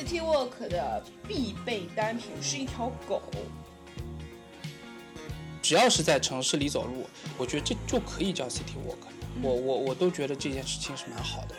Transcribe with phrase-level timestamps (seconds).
[0.00, 3.20] City Walk 的必备单品是一条狗。
[5.60, 8.96] 只要是在城市里走路，我觉得这就可以叫 City Walk。
[9.42, 11.54] 我我我都觉得这件事情是蛮好的。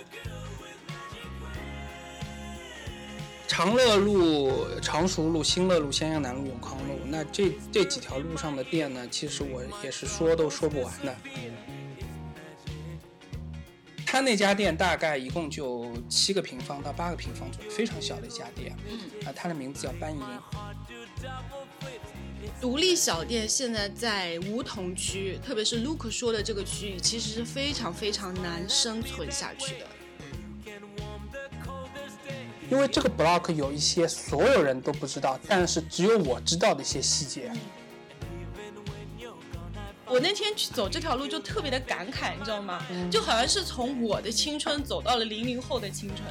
[3.48, 11.16] 长乐路、常熟路、新乐路、襄阳南路、永康路，那这这几条路上的店呢，其实我也是说都说不完的。
[14.22, 18.78] 他那家店大概一共就七个平方到八个平方左右，非常小的一家店。
[18.88, 20.22] 嗯，啊，它的名字叫班银。
[22.62, 29.88] 独立小店现在在梧桐区，特别是 Luke 说的这个区域，其实是非常非常难生存下去的。
[32.70, 37.52] 因为这个 block 有一些所有人都不知道，但是只有我知道的一些细节。
[40.12, 42.86] 我那天去走这条路就特别的感慨，你知道吗？
[43.10, 46.28] 就好像是从我的青春走到了零零后的青春。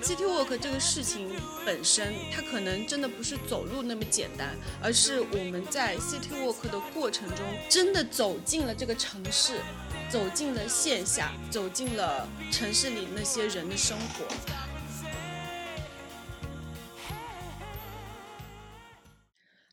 [0.00, 1.28] City Walk 这个事情
[1.66, 9.60] 本身，它可能真的不是走路那么简单，而是我们在 City Walk 的过程中，真的走进了这个城市，
[10.08, 14.24] 走进了线下，走进了城市里那些人的生活。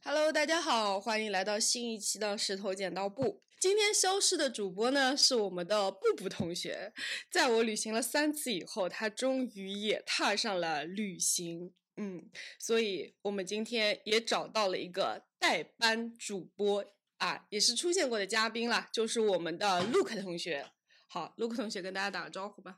[0.07, 3.41] Hello，大家好，欢迎来到新一期的石头剪刀布。
[3.59, 6.93] 今天消失的主播呢是我们的布布同学，
[7.31, 11.73] 在我旅行了三次以后，他终于也踏上了旅行。
[11.97, 16.85] 嗯，所以我们今天也找到了一个代班主播
[17.17, 20.67] 啊，也是出现过的嘉宾了，就是我们的 Luke 同学。
[21.07, 22.77] 好，Luke 同学跟大家打个招呼吧。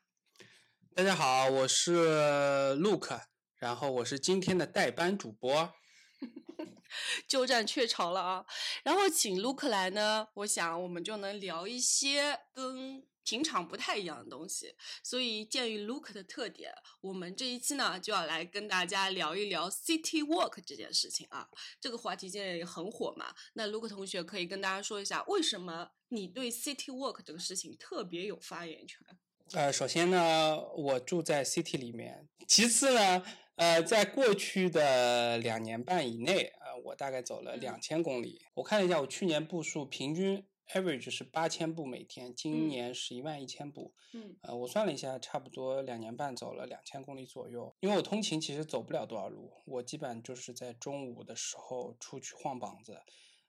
[0.95, 3.19] 大家好，我是 Luke，
[3.57, 5.73] 然后我是今天的代班主播。
[7.27, 8.45] 鸠占鹊巢了啊！
[8.83, 14.73] 然后请卢克来呢，我想我们就能聊一些跟平常不太一样的东西。
[15.03, 21.47] 所以鉴于卢克的特点，我们这一期呢就要来跟大家聊一聊 City Walk 这件事情啊。
[21.79, 23.35] 这个话题现在也很火嘛。
[23.53, 29.05] 那卢克同学可以跟大家说一下，为什么你对 City Walk 这个事情特别有发言权？
[29.53, 32.27] 呃，首先呢，我住在 City 里面。
[32.47, 33.23] 其次呢，
[33.57, 38.39] 呃，在过去的两年半以内，呃，我大概走了两千公里。
[38.53, 43.95] 我看了一下，我去年步数平均 average 是八千步每天，今年是一万一千步。
[44.13, 47.75] 嗯，呃，我算了一下，差不多两年半走了两千公里左右。
[47.79, 53.01] 因为我通勤其实走不了多少路，我基本就是在中午的时候出去晃膀子。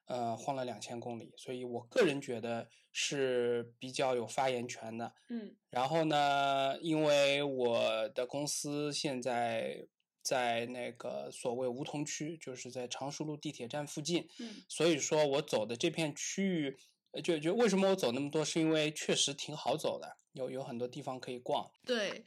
[0.07, 5.13] 呃，晃了两千公里，所以我个人觉得是比较有发言权的。
[5.29, 9.87] 嗯，然后呢，因为我的公司现在
[10.29, 14.29] 在那个所谓梧桐区，就是在常熟路地铁站附近。
[14.39, 16.77] 嗯，所以说我走的这片区域，
[17.23, 21.71] 就就为什么我走那么多，是因为确实挺好走的，有有很多地方可以逛。
[21.87, 22.23] 对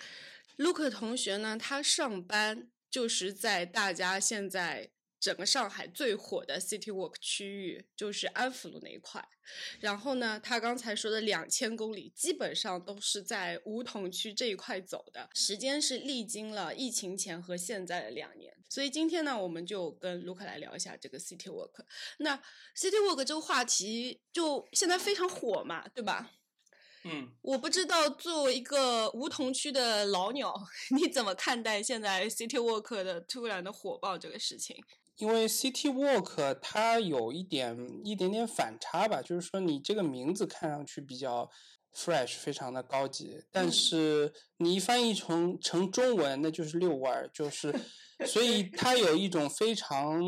[0.58, 4.90] ，Luke 同学呢，他上班就是在大家现在。
[5.22, 9.24] 整个上海最火的 City Walk 区域就是安福路那一块，
[9.80, 18.52] 然后呢，他刚才说的两千公里基本上都是在梧桐区这一块走的，时间是历经了疫情前和现在的两年。
[18.68, 21.86] 所以今天呢，我们就跟卢克来聊一下这个 City Walk。
[22.18, 22.36] 那
[22.76, 26.32] City Walk 这个话题就现在非常火嘛，对吧？
[27.04, 30.56] 嗯，我不知道作为一个梧桐区的老鸟，
[30.96, 34.82] 你怎么看待现在 City Walk 的突然的火爆这个事情？
[35.22, 41.48] 因为 City Walk 它有一点一点点反差吧，就是说你这个名字看上去比较
[41.96, 47.74] fresh，非常的高级，但是你一翻译成成中文，那就是遛弯儿，就是。
[48.28, 50.22] 所以它有一种非常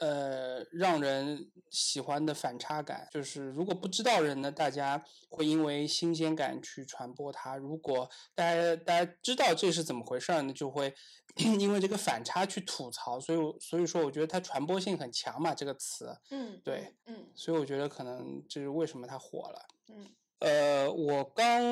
[0.00, 10.94] 呃让人喜欢的反差感，就是如果不知道人呢，大家会因为新鲜感去传播它；如果大家大家知道这是怎么回事儿呢，就会
[11.58, 13.18] 因为这个反差去吐槽。
[13.18, 16.14] 所以所以说，我觉得它传播性很强嘛，这个词。
[16.28, 19.66] 嗯，对，嗯，所以我觉得可能这是为什么它火了。
[19.88, 20.06] 嗯，
[20.40, 21.62] 呃，我刚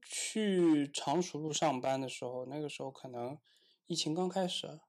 [0.00, 3.38] 去常熟路上班的时候，那个时候可能
[3.86, 4.80] 疫情刚开始。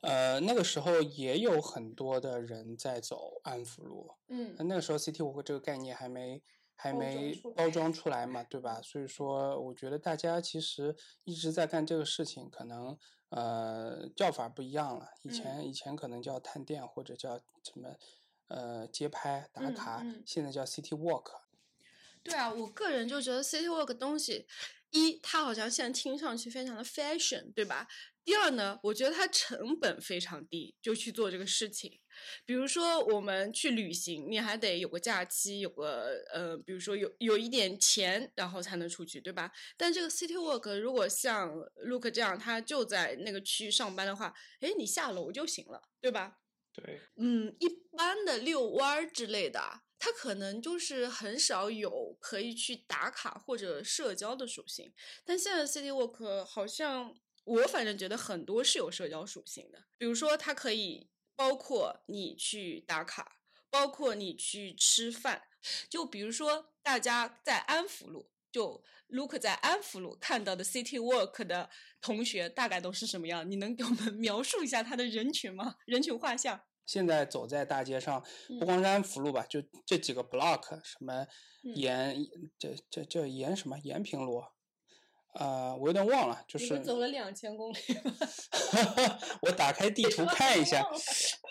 [0.00, 6.42] 呃，那个时候也有很多的人在走安福路，嗯，那个时候 City Walk 这个概念还没
[6.74, 8.80] 还没包装出来嘛，对吧？
[8.80, 12.98] 所以说，我觉得大家其实一直在干这个事情，可能
[13.28, 15.10] 呃叫法不一样了。
[15.22, 17.94] 以前以前可能叫探店或者叫什么
[18.48, 21.39] 呃街拍打卡，现在叫 City Walk。
[22.22, 24.46] 对啊，我个人就觉得 City Walk 东西。
[24.90, 27.86] 一，它好像现在听上去非常的 fashion，对吧？
[28.24, 32.00] 第二呢，我觉得它成本非常低，就去做这个事情。
[32.44, 39.52] 比如说我们去旅行，你还得有个假期，有个呃，比如说有有一点钱，然后才能出去，对吧？
[39.76, 46.38] 但这个 City Walk 如果像 Look 这样，他就在那个区域上班的话，哎，你下楼就行了，对吧？
[46.72, 54.92] 对，嗯，一般的遛弯儿之类的，它可能就是很少有可以去打卡或者社交的属性。
[55.24, 57.14] 但现在 City Walk 好像
[57.44, 63.36] 我反正觉得很多是有社交属性的，比如说它可以包括你去打卡，
[63.68, 65.42] 包括你去吃饭。
[65.90, 71.68] 就比如说大家在安福路，就 Look 在安福路看到的 City Walk 的
[72.00, 73.50] 同学大概都是什么样？
[73.50, 75.76] 你能给我们 描述一下他的人群吗？
[75.84, 76.62] 人群画像？
[76.90, 78.20] 现在走在大街上，
[78.58, 81.24] 不光是安福路吧，就这几个 block，什么
[81.62, 82.16] 延
[82.58, 84.42] 这这叫延什么延平路，
[85.32, 87.76] 呃，我有点忘了，就是走了两千公里。
[89.42, 90.84] 我打开地图看一下，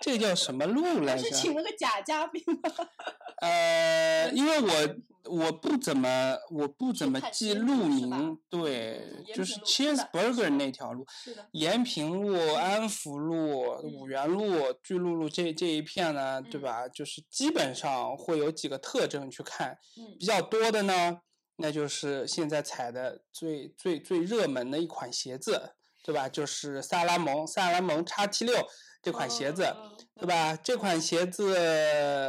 [0.02, 1.24] 这叫什么路来着？
[1.24, 2.70] 是请了个假嘉宾吗？
[3.42, 4.96] 呃，因为我
[5.32, 9.02] 我不怎么我不怎么记路名，对，
[9.34, 11.06] 就是 Cheeseburger 那条路，
[11.52, 16.88] 延平路、安福路、五原路、巨鹿路这这一片呢，对吧？
[16.90, 19.78] 就是基本上会有几个特征去看，
[20.20, 21.22] 比较多的呢，
[21.60, 26.28] 那就是现在踩的最最最热门的一款鞋子，对吧？
[26.28, 28.56] 就是萨拉蒙萨拉蒙 x T 六。
[29.02, 29.74] 这款鞋子，
[30.16, 30.54] 对吧？
[30.58, 31.56] 这款鞋子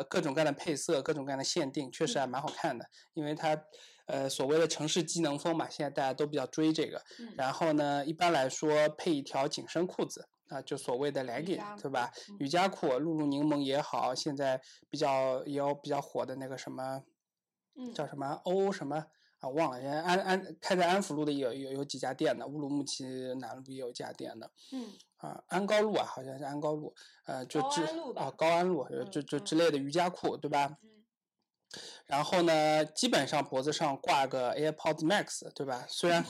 [0.08, 2.86] 各种各样的配色，各种各样的限定，确实还蛮好看的。
[3.12, 3.60] 因为它，
[4.06, 7.02] 呃，所谓的城市机能风嘛，现在大家都比较追这个。
[7.36, 12.08] 然后呢，一般来说配一条紧身裤子啊，就所谓的 legging，对吧？
[12.38, 17.02] 瑜伽裤，露露柠檬也好，现在比较也有比较火的那个什么，
[17.92, 19.06] 叫什么欧什么
[19.40, 19.48] 啊？
[19.48, 23.04] 忘了，安安开在安福路的有有有几家店的，乌鲁木齐
[23.40, 24.50] 南路也有家店的。
[24.72, 24.92] 嗯。
[25.16, 26.94] 啊，安高路啊，好像是安高路，
[27.26, 27.82] 呃，就之
[28.16, 30.78] 啊高安路，就就之类的瑜伽裤，对吧？
[30.82, 30.88] 嗯。
[32.06, 35.84] 然后呢，基本上脖子上挂个 AirPods Max，对吧？
[35.88, 36.24] 虽然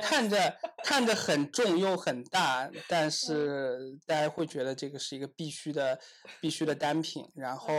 [0.00, 5.98] 看着看着很重又很大，但 是大家会觉得这个是一个必须的
[6.40, 7.28] 必须的单品。
[7.34, 7.72] 然后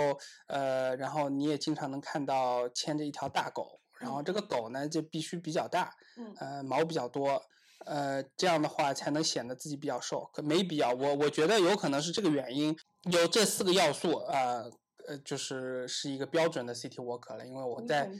[0.48, 5.94] 呃，然后你也经常能看到牵着一条大狗，然后这个狗呢就必须比较大，
[6.40, 7.42] 呃，毛比较多。
[7.86, 10.92] 呃，这样的话才能显得自己比较瘦，可没必要。
[10.92, 12.76] 我我觉得有可能是这个原因，
[13.12, 14.64] 有这四个要素啊，
[15.08, 17.46] 呃，就是是一个标准的 City Walk 了。
[17.46, 18.12] 因为我在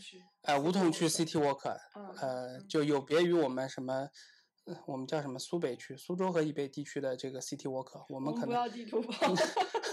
[0.44, 1.76] 呃梧桐区 City Walk，
[2.22, 4.08] 呃，就有别于我们什么，
[4.86, 9.34] 我们叫什么苏北区、苏州和以北地区的这个 City Walk，我们可能不要地图炮。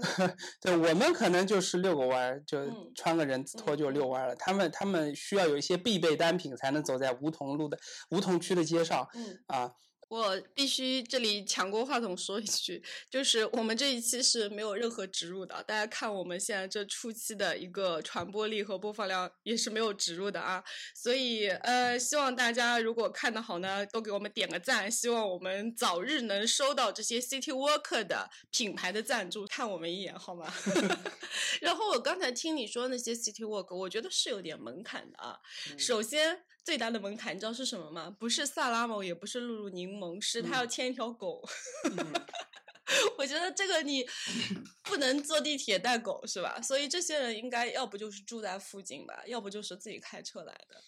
[0.60, 2.58] 对我们可能就是遛个弯儿，就
[2.94, 4.34] 穿个人字拖就遛弯了。
[4.36, 7.78] 他们他们需要有一些必备单品才能走在梧桐路的
[8.10, 9.06] 梧桐区的街上，
[9.46, 9.72] 啊。
[10.08, 12.80] 我必须这里抢过话筒说一句，
[13.10, 20.62] 就是我们这一期是没有任何植入的，大家看我们现在这初期的一个传播力和播放量也是没有植入的啊，
[20.94, 30.52] 所以呃，希望大家如果看的好呢，都给我们点个赞，希望我们早日能收到这些 City Worker 的品牌的赞助，看我们一眼好吗？
[31.60, 35.36] 然后我刚才听你说那些 City Work，我觉得是有点门槛的啊，
[35.76, 36.44] 首先。
[36.66, 38.10] 最大的门槛你知道是什么吗？
[38.18, 41.40] 不是萨拉姆，也不是露露柠檬，是他要牵一条狗。
[43.16, 44.04] 我觉得这个你
[44.82, 46.60] 不能坐地铁带狗是吧？
[46.60, 50.82] 所以这些人应该要不就是住在附近吧，要不就是自己开车来的。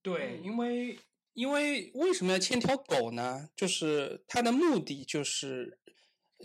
[0.00, 0.96] 对，因为
[1.32, 3.48] 因为为什么要牵条狗呢？
[3.56, 5.80] 就是他的目的就是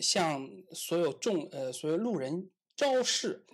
[0.02, 3.46] 向所有众呃所有路人昭示，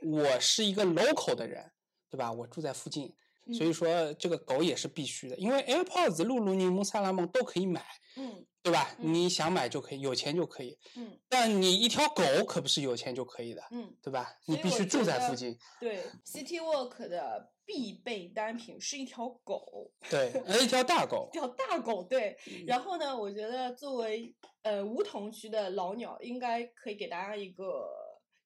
[0.00, 1.72] 我是一个 local 的人，
[2.08, 2.30] 对吧？
[2.30, 3.12] 我住在附近。
[3.52, 7.84] 所以说这个狗也是必须的，因为 AirPods、露露柠檬、萨拉梦都可以买，
[8.16, 8.96] 嗯，对吧？
[8.98, 11.18] 你想买就可以，有钱就可以，嗯。
[11.28, 14.36] 但你一条狗可不是有钱就可以的，嗯，对吧？
[14.46, 15.56] 你必须住在附近。
[15.80, 22.36] 对，City Walk 的必备单品是一条狗，对，一条大狗，一条大狗，对。
[22.66, 27.88] 然后呢，我觉得作为呃梧桐区的老鸟，应该可以给大家一个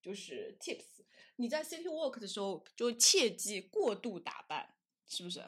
[0.03, 1.05] 就是 tips，
[1.37, 4.69] 你在 City Walk 的时候就切忌过度打扮。
[5.11, 5.45] 是不是？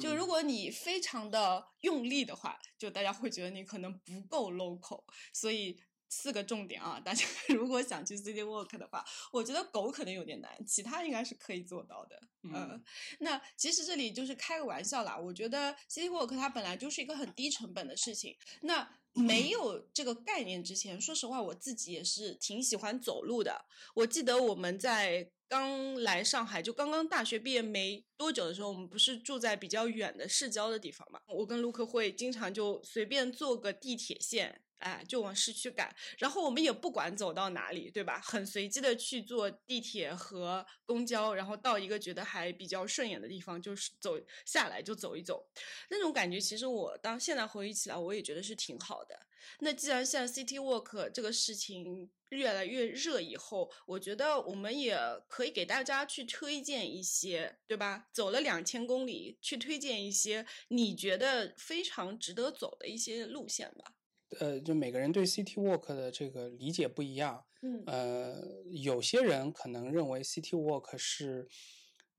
[0.00, 5.02] 就如果你非常的用力的话，就大家会觉得你可能不够 local。
[5.34, 5.76] 所以
[6.08, 12.20] 四个重点啊，大家 如果想去 city walk 的话，我觉得狗可能有点难，其他应该是可以做到的。
[12.42, 12.80] 嗯，
[13.18, 15.18] 那其实这里就是开个玩笑啦。
[15.18, 18.36] 我觉得 city walk 它本来就是一个很低成本的事情。
[18.60, 23.66] 那没有这个概念之前，说实话，我自己也是挺喜欢走路的。
[23.94, 31.20] 我记得我们在刚来上海，就刚刚大学毕业没多久的时候，我们不是住在比较远的市郊的地方嘛？
[31.28, 34.62] 我跟卢克会经常就随便坐个地铁线。
[34.82, 38.20] 哎，就往市区赶，然后我们也不管走到哪里，对吧？
[38.20, 45.48] 很随机的去坐地铁和公交，然后到一个觉得还比较顺眼的地方，就是走下来就走一走，
[45.88, 49.26] 那种感觉其实我当现在回忆起来，我也觉得是挺好的。
[49.58, 54.96] 那既然现在 City Walk 这个事情越来越热以后，我觉得我们也
[55.28, 58.08] 可以给大家去推荐一些，对吧？
[58.12, 63.91] 走了两千公里，去推荐一些你觉得非常值得走的一些路线吧。
[64.40, 67.44] 呃，就每个人对 City Walk 的这个理解不一样。
[67.62, 71.48] 嗯，呃，有些人可能认为 City Walk 是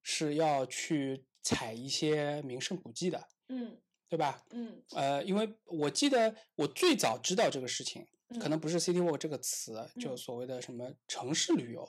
[0.02, 3.28] 是要去踩一些名胜古迹的。
[3.50, 3.78] 嗯，
[4.08, 4.44] 对吧？
[4.52, 8.08] 嗯，呃，因为我记得我最早知道这个事情，
[8.40, 11.88] 可能不是 City Walk 这个词，就所谓的什么城市旅游，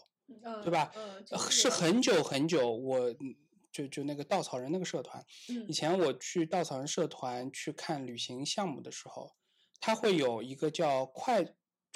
[0.62, 0.92] 对吧？
[1.50, 3.14] 是很久很久，我
[3.70, 5.24] 就就那个稻草人那个社团，
[5.68, 9.32] 以前我去稻草人社团去看旅行项目的时候。
[9.86, 11.44] 它会有一个叫快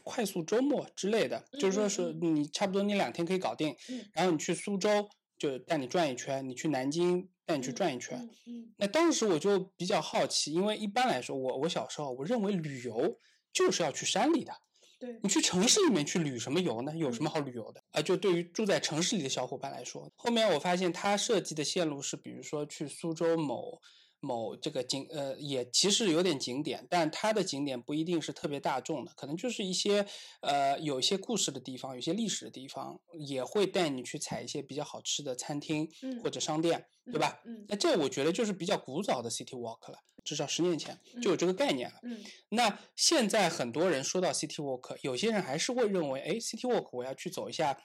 [0.04, 3.74] 快速周末之类的，就是说是你差不多你两天可以搞定，
[4.12, 8.28] 然后你去苏州就带你转一圈，你去南京带你去转一圈。
[8.76, 13.16] 那当时我就比较好奇，因为一般来说，我我小时候我认为旅游
[13.54, 14.52] 就是要去山里的，
[14.98, 16.94] 对你去城市里面去旅什么游呢？
[16.94, 18.02] 有什么好旅游的啊？
[18.02, 23.80] 就对于住在城市里的小伙伴来说，后面我发现他设计的线路是，比如说去苏州某。
[24.20, 30.04] 某这个景呃也其实有点景点，但它的景点不一定是特别大众的，可能就是一些
[30.40, 35.88] 呃有一些故事的地方，有些历史的地方，也会带你去踩一些比较好吃的餐厅
[36.22, 37.40] 或者商店，对吧？
[37.44, 42.00] 嗯，那这我觉得就是比较古早的 city walk 了，至少十年前就有这个概念了。
[42.02, 47.78] 嗯，那现在很多人说到 city walk，有些人还是会认为，哎，city walk 我要去走一下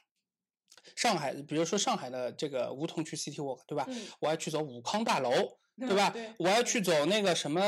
[0.95, 3.87] 上海，比如说上海的这个梧桐区 city walk，对吧？
[4.19, 5.31] 我要去走武康大楼。
[5.79, 6.13] 对吧？
[6.37, 7.61] 我要去走那个什么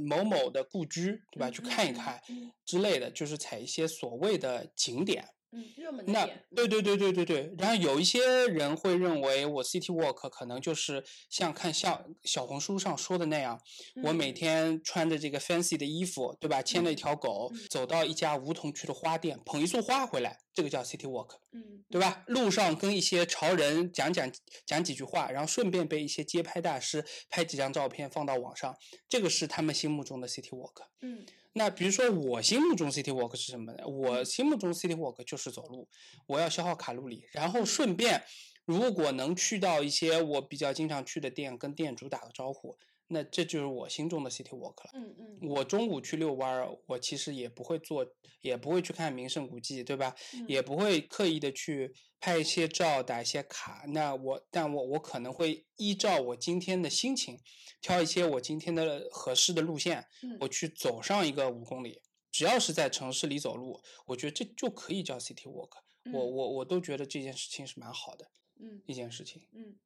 [0.00, 1.50] 某某的故居，对吧？
[1.50, 2.20] 去看一看
[2.64, 5.28] 之类的，就是踩一些所谓的景点。
[5.56, 7.54] 嗯，热门那对对对对对对。
[7.56, 13.58] 然后有一些人会认为，我 city walk 可能就是像看像小红书上说的那样，
[14.04, 16.60] 我每天穿着这个 fancy 的衣服，对吧？
[16.60, 21.36] 牵着一条狗，走到一家梧桐区的花店，捧一束花回来，这个叫 city walk。
[21.52, 22.22] 嗯，对吧？
[22.26, 24.30] 路上跟一些潮人讲讲
[24.66, 28.76] 讲几句话，然后顺便被一些街拍大师拍几张照片放到网上，
[29.08, 30.82] 这个是他们心目中的 city walk。
[31.00, 31.24] 嗯。
[31.58, 33.86] 那比如说我心目中 city walk 是什么呢？
[33.88, 35.88] 我心目中 city walk 就是走路，
[36.26, 38.22] 我要消耗卡路里，然后顺便
[38.66, 42.76] 如果能去到一些我比较经常去的店，跟店主打个招呼。
[43.08, 44.90] 那这就是我心中的 city walk 了。
[44.94, 48.06] 嗯嗯，我中午去遛弯儿，我其实也不会做，
[48.40, 50.14] 也不会去看名胜古迹，对吧？
[50.48, 53.84] 也不会刻意的去拍一些照、打一些卡。
[53.88, 57.38] 那我，但我我可能会依照我今天的心情，
[57.80, 60.06] 挑一些我今天的合适的路线，
[60.40, 62.02] 我去走上一个五公里。
[62.32, 65.70] 只要是在城市里走路，我觉得这就可以叫 city walk。
[66.12, 69.76] 我我我都觉得这件事情是蛮好的，嗯，一件事情，嗯。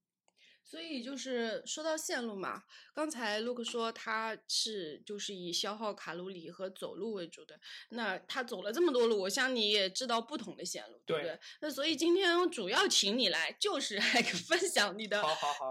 [0.71, 2.63] 所以就是说到线路嘛，
[2.95, 7.59] 刚才 Luke 说他是就是以消耗卡路里和走路为主的，
[7.89, 11.37] 那他走了这么多路，我想你也知道不同的线路，对不对？
[11.61, 14.05] 那所以今天主要请你来，就是来
[14.47, 15.21] 分享你的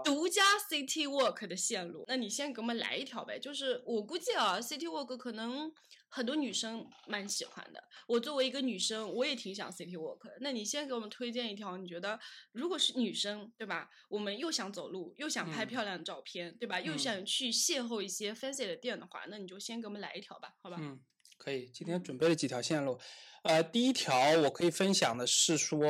[0.04, 2.04] 独家 City Walk 的线路。
[2.06, 5.72] 那你先给我们来一条呗，就是我估计啊，City Walk 可能。
[6.10, 7.82] 很多女生蛮喜欢的。
[8.06, 10.18] 我作为一个女生，我也挺想 city walk。
[10.40, 12.18] 那你先给我们推荐一条，你觉得
[12.52, 13.88] 如果是女生，对吧？
[14.08, 16.80] 我们又想走路，又想拍漂亮的照片，对吧？
[16.80, 20.76] 又想去邂逅一些 fancy 的店的话，那你就先给我们来一条吧，好吧？
[20.80, 21.00] 嗯，
[21.42, 21.70] 可以。
[21.72, 22.98] 今天准备了几条线路，
[23.44, 25.80] 呃，第一条我可以分享的是说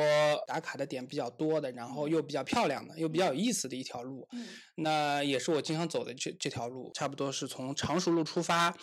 [0.47, 4.25] 打卡的点比较多的，然后又比较漂亮的，又比较有意思的一条路。
[4.31, 8.73] 嗯，那也是我经常走的这这条路，差不多是从常熟路出发。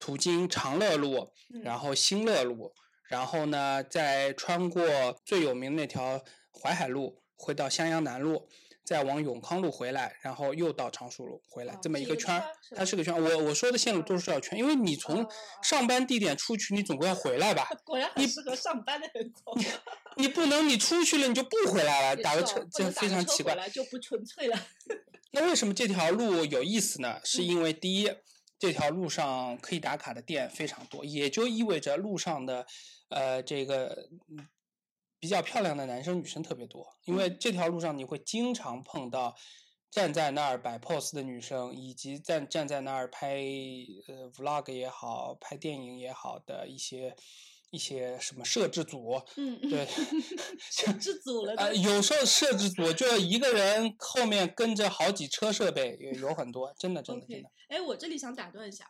[0.00, 2.74] 途经长乐路，然后新乐路，
[3.08, 4.82] 然后呢，再穿过
[5.24, 8.48] 最有名的那条淮海路，回到襄阳南路，
[8.84, 12.44] 再往永康路回来，然后又到常熟路回来，这么一个圈儿，
[12.76, 13.14] 它是个圈。
[13.14, 15.26] 我我说的线路都是要圈，因为你从
[15.62, 17.66] 上班地点出去，你总归要回来吧？
[17.84, 19.52] 果然很适合上班的人走。
[20.16, 23.56] 你不能你出去了你就不回来了，打个车这非常奇怪。
[23.70, 24.66] 就不纯粹了。
[25.32, 27.20] 那为什么这条路有意思呢？
[27.24, 28.12] 是因为第一。
[28.56, 32.64] 这条路上可以打卡的店非常多，也就意味着路上的，
[33.10, 34.08] 呃，这个
[35.24, 36.86] 比较漂亮的男生女生特别多。
[37.06, 39.34] 因为这条路上你会经常碰到
[39.90, 43.38] 站在那儿摆 pose 的女生，以及站站在那儿拍
[44.06, 47.16] 呃 vlog 也好，拍电影也好的一些
[47.70, 49.86] 一些什么摄制组，嗯，对，
[50.60, 57.48] 摄制组了呃，有时候摄制组就一个人后面跟着好几车设备，有有很多，真的真的真的。
[57.68, 58.84] 哎，我这里想打断一下，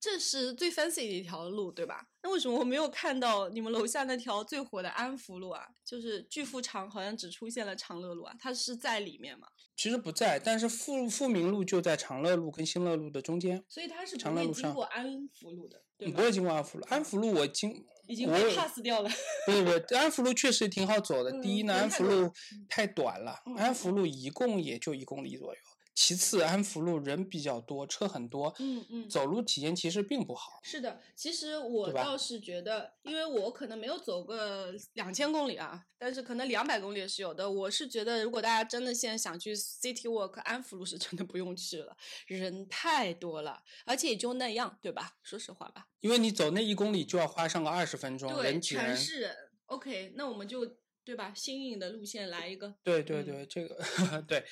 [0.00, 2.06] 这是最 fancy 的一条路，对吧？
[2.22, 5.66] 那为什么我没有看到你们楼下那条最火的安福路啊？
[5.84, 9.48] 就是巨富长好像只出现了长乐路啊，它是在里面吗？
[9.76, 16.10] 其实不在，但是富富民路就在长乐路跟新乐路的中间，所以它是不会经长乐路上过安福路的，对吧？
[16.10, 16.84] 你不会经过安福路。
[16.88, 19.10] 安福路我经 已经被 pass 掉了。
[19.46, 21.30] 不是不是，安福路确实挺好走的。
[21.42, 22.32] 第一呢，安福路
[22.68, 25.60] 太短了，嗯安福路一共也就一公里左右。
[26.00, 30.60] 其次，安福路人比较多，车很多，嗯嗯，走路体验其实并不好。
[30.62, 37.50] 是的，其实我倒是觉得，因为我可能没有走个两千公里啊，但是可能两百公里也是有的。
[37.50, 41.96] 我是觉得，如果大家真的现在想去 City Walk，安福路是真的不用去了，
[42.28, 45.16] 人太多了，而且也就那样，对吧？
[45.24, 48.84] 说实话吧，因为你走那一公里就要花上个二十分钟，对，人挤人。
[48.86, 49.36] 全是人。
[49.66, 50.64] OK，那我们就
[51.02, 51.32] 对吧？
[51.34, 52.68] 新颖的路线来一个。
[52.68, 53.82] 嗯对对对，这个
[54.28, 54.44] 对。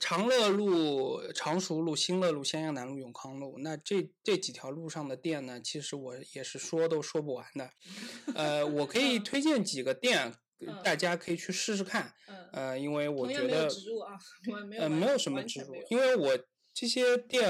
[0.00, 7.70] 长乐路、常熟路、新乐路、襄阳南路、永康路，那这这几条路上的店呢，其实我也是说都说不完的。
[8.34, 12.14] 呃，我可以推荐几个店，嗯大家可以去试试看。
[12.26, 14.18] 嗯，呃，因为我觉得植入啊，
[14.50, 16.38] 我没有呃，没有什么植入因为我
[16.72, 17.46] 这些店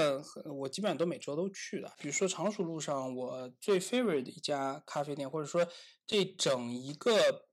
[0.59, 1.93] 我基本上都每周都去的。
[1.99, 5.67] 比如说常熟路上，我最 favorite 的一家咖啡店，或者说
[6.05, 7.47] 这整一个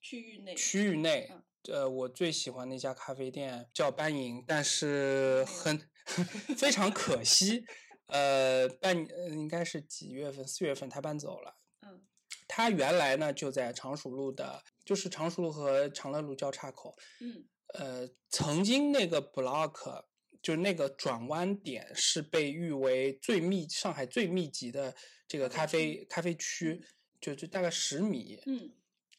[0.00, 5.80] 区域内区域内嗯，呃，我最喜欢那家咖啡店叫班营，但是很
[6.56, 7.64] 非常可惜，
[8.06, 10.46] 呃，半呃应该是几月份？
[10.46, 11.56] 四月份他搬走了。
[11.82, 12.02] 嗯
[12.46, 16.94] 他原来呢就在常熟路的，就是常熟路和长乐路交叉口。
[17.20, 20.04] 嗯呃，曾经那个 block
[20.42, 24.94] 就是那个转弯点是被誉为最密上海最密集的
[25.26, 26.84] 这个咖啡咖啡区，
[27.20, 28.70] 就就大概十米，嗯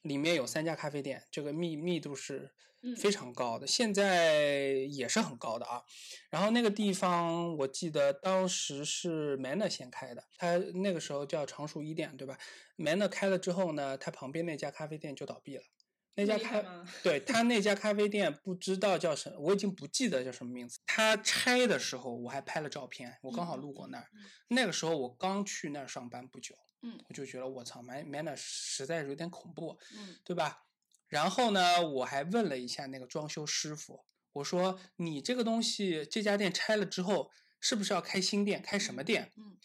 [0.06, 2.52] 里面有三家咖啡店，这个密密度是
[2.84, 5.82] 嗯非常高的，现在也是很高的啊。
[6.30, 12.38] 然后那个地方我记得当时是 Manner 先开的，他那个时候叫常熟一店，对吧
[12.78, 15.64] ？Manner 开了之后呢，他旁边那家咖啡店就倒闭了。
[16.18, 16.64] 那家咖
[17.04, 20.80] 对他那家咖啡店不知道叫什么，我已经不记得叫什么名字。
[20.86, 24.08] 他拆的时候我还拍了照片，我刚好嗯路过那儿。
[24.14, 29.80] 嗯那个时候我刚去那儿上班不久，嗯我就觉得我操，Man Manner 实在是有点恐怖。
[29.98, 30.64] 嗯对吧？
[31.08, 38.62] 然后呢，我还问了一下那个装修师傅，我说你这个东西这家店拆了之后，是不是要开新店？
[38.62, 39.32] 开什么店？
[39.38, 39.58] 嗯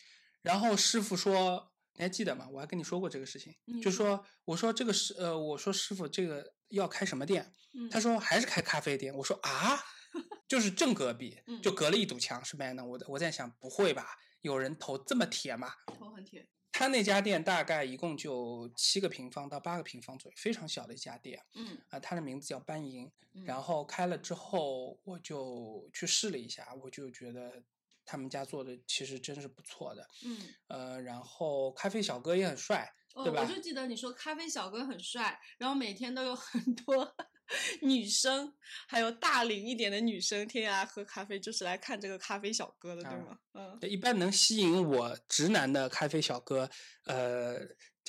[0.43, 2.49] 然后师傅说，你还记得吗？
[2.51, 7.53] 我还跟你说过这个事情，嗯就说我说这个是呃，我说师傅这个要开什么店？
[7.75, 9.15] 嗯，他说还是开咖啡店。
[9.15, 9.79] 我说啊，
[10.49, 12.85] 就是正隔壁，嗯就隔了一堵墙是 man 的。
[12.85, 14.17] 我我在想，不会吧？
[14.41, 15.75] 有人头这么铁吗？
[15.87, 16.49] 头很铁，
[16.81, 23.05] 他那家店大概一共就七个平方到八个平方左右，非常小的一家店嗯啊、它的名字叫班营。
[23.35, 27.63] 嗯然后开了之后，我就去试了一下，我就觉得
[28.05, 30.09] 他们家做的其实真是不错的。
[30.25, 30.39] 嗯。
[30.69, 37.15] 呃，然后咖啡小哥也很帅，哦，对吧我就记得你说咖啡小哥很帅，然后每天都有很多
[37.83, 38.53] 女生，
[38.87, 43.39] 还有大龄一点的女生，天天来喝咖啡就是来看这个咖啡小哥的，对啊吗？
[43.55, 46.71] 嗯一般能吸引我直男的咖啡小哥，
[47.05, 47.59] 呃，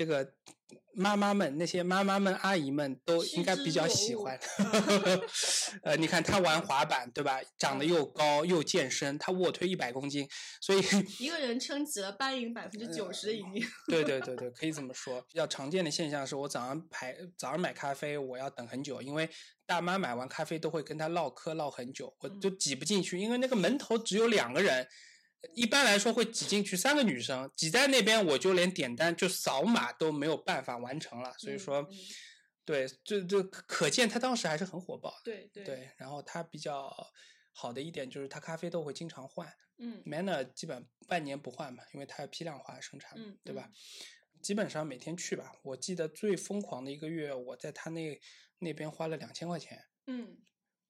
[0.02, 0.34] 这个
[0.96, 4.36] 妈妈们那些妈妈们阿姨们都应该比较喜欢。
[5.84, 7.40] 呃，你看他玩滑板对吧？
[7.60, 10.28] 长得又高又健身，他卧推一百公斤，
[10.60, 10.80] 所以
[11.24, 13.64] 一个人撑起了班营百分之九十的盈利。
[13.88, 15.22] 对对对对，可以这么说。
[15.22, 19.30] 比较常见的现象是我早上排早上买咖啡，我要等很久，因为
[19.68, 24.88] 大妈买完咖啡都会跟他唠嗑唠很久，我就挤不进去，因为那个门头只有两个人。
[25.54, 31.88] 一般来说会挤进去三个女生，挤在那边我就连点单就扫码都没有办法完成了，所以说，
[32.66, 35.22] 对，这这可可见他当时还是很火爆的。
[35.26, 36.92] 对对，对，然后他比较
[37.52, 43.70] 好的一点就是他咖啡豆会经常换，嗯 Manner 基本半年不换嘛，因为它要批量化生产，嗯对吧？
[44.42, 45.52] 基本上每天去吧。
[45.64, 48.20] 我记得最疯狂的一个月，我在他那
[48.60, 49.86] 那边花了两千块钱。
[50.08, 50.38] 嗯，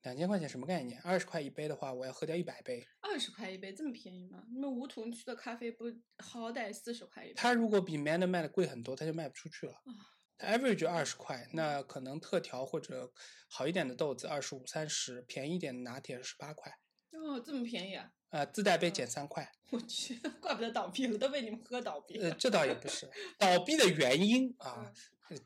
[0.03, 0.99] 两千块钱什么概念？
[1.03, 2.85] 二十块一杯的话，我要喝掉一百杯。
[3.01, 4.43] 二十块一杯这么便宜吗？
[4.51, 5.85] 你们梧桐区的咖啡不
[6.17, 7.33] 好歹四十块一杯？
[7.35, 9.73] 它如果比 Manner 卖的贵很多，它就卖不出去了。
[9.73, 9.93] 啊
[10.43, 13.13] 它 average 二十块，那可能特调或者
[13.47, 16.71] 好一点的豆子二十五、三十，便宜一点的拿铁十八块，
[17.11, 18.09] 哦，这么便宜啊！
[18.31, 19.47] 呃，自带杯减三块。
[19.69, 24.93] 我去， 怪不得倒闭了，都被你们喝倒闭了呃，这倒也不是， 倒闭的原因嗯啊，呃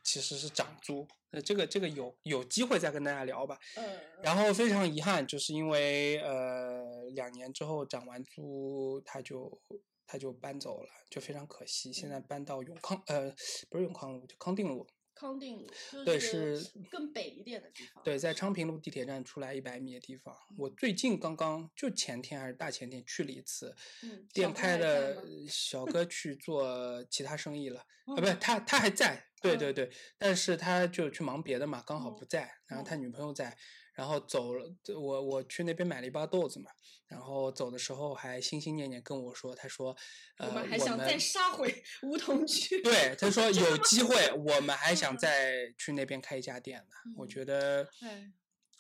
[0.04, 1.08] 其实是涨租。
[1.32, 3.60] 呃，这个这个有有机会再跟大家聊吧。
[3.76, 9.62] 嗯，然后非常遗憾，就是因为呃两年之后涨完租，他就
[10.08, 11.92] 他就搬走了，就非常可惜。
[11.92, 13.34] 现在搬到永康，呃，
[13.70, 14.88] 不是永康路，就康定路。
[15.18, 18.04] 康定路，对是是更北一点的地方。
[18.04, 20.36] 对，在昌平路地铁站出来一百米的地方。
[20.58, 33.58] 我最近刚刚就前天还是大前天去了一次，嗯，店开的小哥去做其他生意了， 啊，不哦是他他还在，对嗯对对，但是他就去忙别的嘛，刚好嗯不在，然后他嗯女朋友在，
[33.94, 36.72] 然后走了，我我去那边买了一包豆子嘛，
[37.08, 39.96] 然后走的时候还心心念念跟我说，他说，
[40.38, 42.82] 呃，我们还想再杀回 梧桐区。
[42.82, 46.96] 对，他说有机会，我们还想嗯再去那边开一家店呢。
[47.18, 48.32] 我嗯觉得，哎，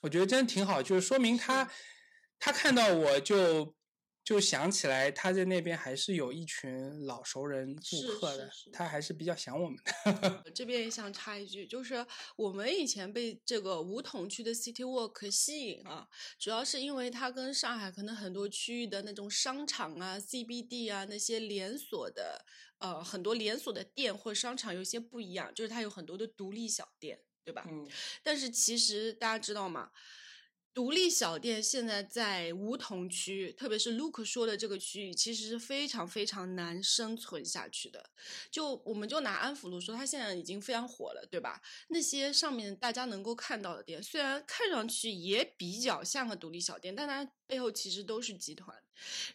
[0.02, 1.72] 我觉得真的挺好，就是说明他，
[2.40, 3.76] 他看到我就
[4.26, 10.42] 就想起来他在那边还是有一群老熟人是顾客的，他还是比较想我们的。
[10.44, 12.04] 我 这边也想插一句，就是
[12.36, 16.08] 我们以前被这个梧桐区的 City Walk 吸引啊，
[16.40, 22.44] 主要是因为它跟上海可能很多区域的那种商场啊、CBD 啊那些连锁的
[22.80, 27.64] 呃很多连锁的店或商场有些不一样，就是它有很多的独立小店，对吧？
[27.70, 27.88] 嗯，
[28.24, 29.92] 但是其实大家知道吗？
[30.76, 38.10] 独立小店现在在梧桐区，特别是 Luke 说的这个区域，其实是非常非常难生存下去的。
[38.52, 41.62] 就我们就拿安福路说，它现在已经非常火了，对吧？
[41.88, 48.76] 那些上面大家能够看到的店，虽然看上去也比较像个独立小店，但它背后其实都是集团。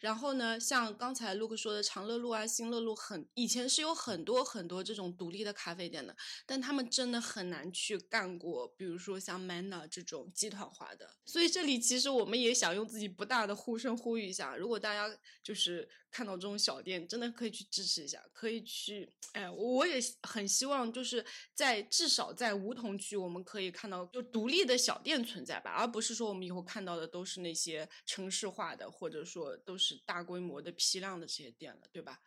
[0.00, 11.10] 然后呢，像刚才 Luke 说的长乐路啊、新乐路很，以前是有很多很多这种独立的咖啡店的，但他们真的很难去干过，比如说像 Manna 这种集团化的。
[11.26, 32.20] 所以这里其实我们也想用自己不大的呼声呼吁一下，如果大家就是看到这种小店，真的可以去支持一下，可以去，哎，我也很希望就是在至少在梧桐区，我们可以看到就独立的小店存在吧，而不是说我们以后看到的都是那些城市化的，或者说都是大规模的批量的这些店了，对吧？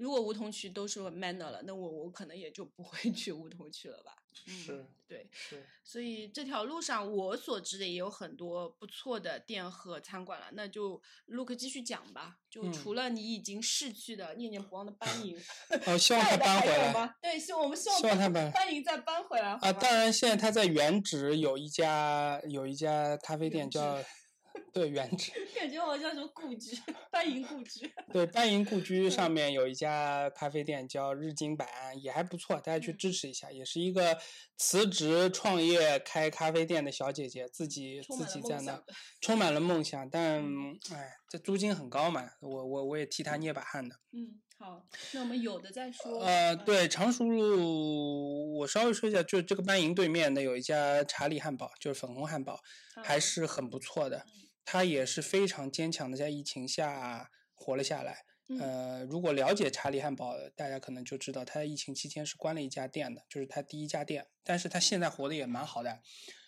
[0.00, 4.16] 如果梧桐区都是 Manner 了，那我我可能也就不会 去梧桐区了吧。
[4.46, 10.46] 嗯是对，是，所以这条路上我所知的也有很多不错的店和餐馆了。
[10.52, 12.38] 那就 Look 继续讲吧。
[12.48, 15.36] 就嗯除了你已经逝去的念念不忘的班营，
[15.86, 17.14] 哦， 希望他搬回来？
[17.20, 19.50] 对，希望我们希望希望他搬班营再搬回来。
[19.50, 19.72] 啊。
[19.72, 23.98] 当然，现在他在原址有一家有一家咖啡店叫，
[24.72, 25.32] 对原址。
[25.54, 26.76] 感觉好像什么故居，
[27.10, 27.90] 班营故居。
[28.12, 33.50] 对，班营故居上面有一家咖啡店叫日经百安，也还不错，大家去嗯支持一下。
[33.50, 34.16] 也是一个
[34.56, 38.82] 辞职创业开咖啡店的小姐姐，自己自己在那
[39.20, 43.96] 充满了梦想，但嗯哎，这租金很高嘛，我我我也替她捏把汗的。
[44.12, 46.20] 嗯，好，那我们有的再说。
[46.20, 52.58] 呃，嗯，对，常熟路，我稍微说一下，就是这个班营对面的有一家查理汉堡，就是粉红汉堡，
[53.04, 54.18] 还嗯是很不错的。
[54.18, 58.24] 嗯它也是非常坚强的，在疫情下活了下来。
[58.48, 66.00] 嗯呃，如果了解查理汉堡，大家可能就知道，他在疫情期间是关了一家店的，就是他第一家店，但是他现在活得也蛮好的，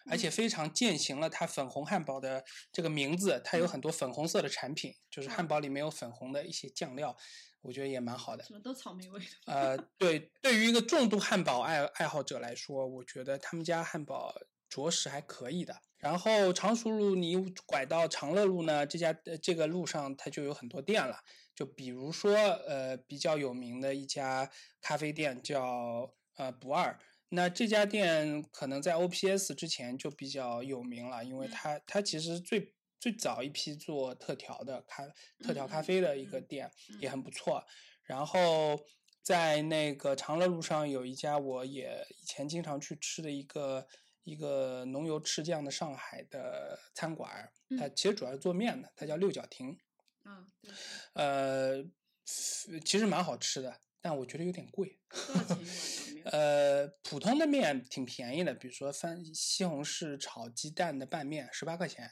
[0.09, 7.17] 而且嗯非常践行了他粉红汉堡的这个名字，他有嗯很多粉红色的产品，就是汉嗯堡里面有粉红的一些酱料，
[7.63, 8.45] 我觉得也蛮好的。
[8.45, 9.27] 什么都草莓味的。
[9.47, 14.33] 呃，对，对于一个重度汉堡爱爱好者来说，我觉得他们家汉堡
[14.73, 15.77] 着实还可以的。
[15.99, 21.19] 然后常熟路你拐到长乐路呢，这家呃这个路上它就有很多店了，
[21.55, 26.99] 就比如说呃比较有名的一家咖啡店叫呃不二。
[27.29, 35.05] 那这家店可能在 OPS 之前就比较有名了，因为嗯它它其实最最早一批做特调的咖
[35.45, 37.65] 特调咖嗯啡的一个嗯店，也嗯很不错。
[38.03, 38.81] 然后
[39.23, 43.87] 在那个长乐路上有一家我也以前经常去吃的一个
[44.25, 47.93] 一个浓油赤酱的上海的餐馆儿，它嗯。
[47.95, 49.77] 其实主要是做面的，它叫六角亭，
[50.23, 50.71] 啊，对，
[51.15, 51.85] 呃，
[52.25, 54.99] 其实蛮好吃的，但我觉得有点贵。
[56.25, 62.09] 呃，普通的面挺便宜的，比如说番西红柿炒鸡蛋的拌面十八块钱，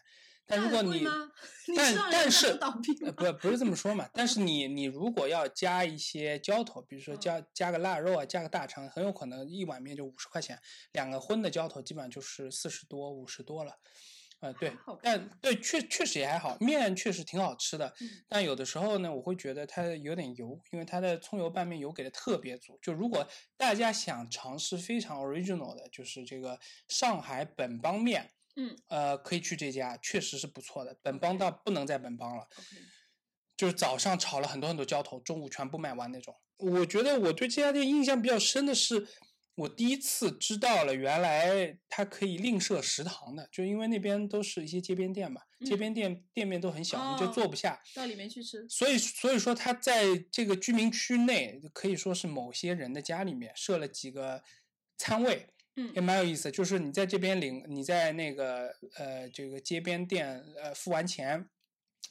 [0.50, 1.04] 但如果 你
[1.76, 7.20] 但但是不不不是这么说嘛，但是你你如果要加一些浇头，比如说嗯。
[7.20, 10.58] 加加个腊肉啊，加个大肠，很有可能一碗面就五十块钱，
[10.92, 13.76] 两个荤的浇头基本上就是四十多五十多了。
[14.40, 18.08] 呃，对但对确确实也还好，面确实挺好吃的，嗯。
[18.26, 22.78] 但有的时候呢，我会觉得它有点油，因为它的葱油拌面油给的特别足。
[22.80, 26.58] 就如果大家想尝试非常 original 的，就是这个
[26.88, 30.96] 上海本帮面，嗯呃，可以去这家，确实是不错的。
[31.02, 32.48] 本帮到不能再本帮了
[33.56, 36.34] 就是早上炒了很多很多浇头，中午全部卖完那种。
[36.56, 39.06] 我觉得我对这家店印象比较深的是，
[39.54, 48.66] 我第一次知道了，原来它可以另设食堂的，就因为那边都是一些街边店嘛，街嗯边店店面都很小，你就哦坐不下，到里面去吃。
[48.68, 54.42] 所以所以说它在这个居民区内可以说是某些人的家里面设了几个
[54.96, 55.46] 餐位，
[55.80, 56.50] 嗯也蛮有意思。
[56.50, 61.48] 就是你在这边领，你在那个呃这个街边店呃付完钱，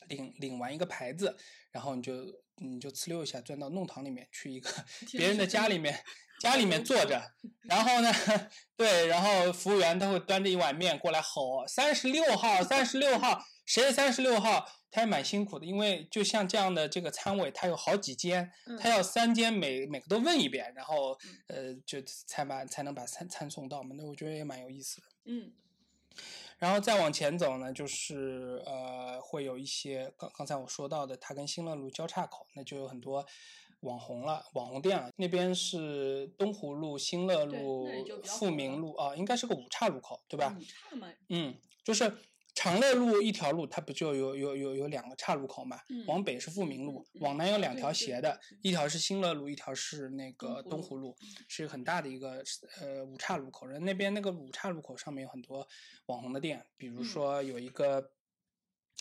[0.08, 1.38] 领领完一个牌子，
[1.72, 2.14] 然后你就
[2.56, 4.70] 你就呲溜一下钻到弄堂里面去一个
[5.12, 6.04] 别人的家里面
[6.40, 7.22] 家里面坐着，
[7.68, 8.12] 然后呢，
[8.78, 14.68] 对，然后服务员他会端着一碗面过来吼三十六号，三十六号，谁是三十六号？
[14.90, 23.96] 他也蛮辛苦的，因为就像这样的这个餐位，他有好几间，他要三间每每个都问一遍，然后呃就才把才能把餐餐送到嘛。
[23.96, 25.08] 那我觉得也蛮有意思的。
[25.26, 25.52] 嗯
[26.58, 33.24] 然后再往前走呢，就是呃，会有一些刚刚才我说到的，它跟新乐路交叉口，那就有很多
[33.82, 35.12] 网红了，网红店了。
[35.16, 37.88] 那边是东湖路、新乐路
[38.26, 40.54] 富民路啊，应该是个五岔路口，对吧？
[40.60, 42.12] 五岔嘛，嗯，就是
[42.60, 45.80] 长乐路一条路，它不就有有有有两个岔路口嘛？
[45.88, 51.16] 嗯往北是富民路，往南有两条斜的，一条是新乐路，一条是那个东湖路
[51.48, 52.44] 是很大的一个
[52.82, 53.66] 呃五岔路口。
[53.66, 55.66] 然后那边那个五岔路口上面有很多
[56.08, 58.12] 网红的店，比如嗯说有一个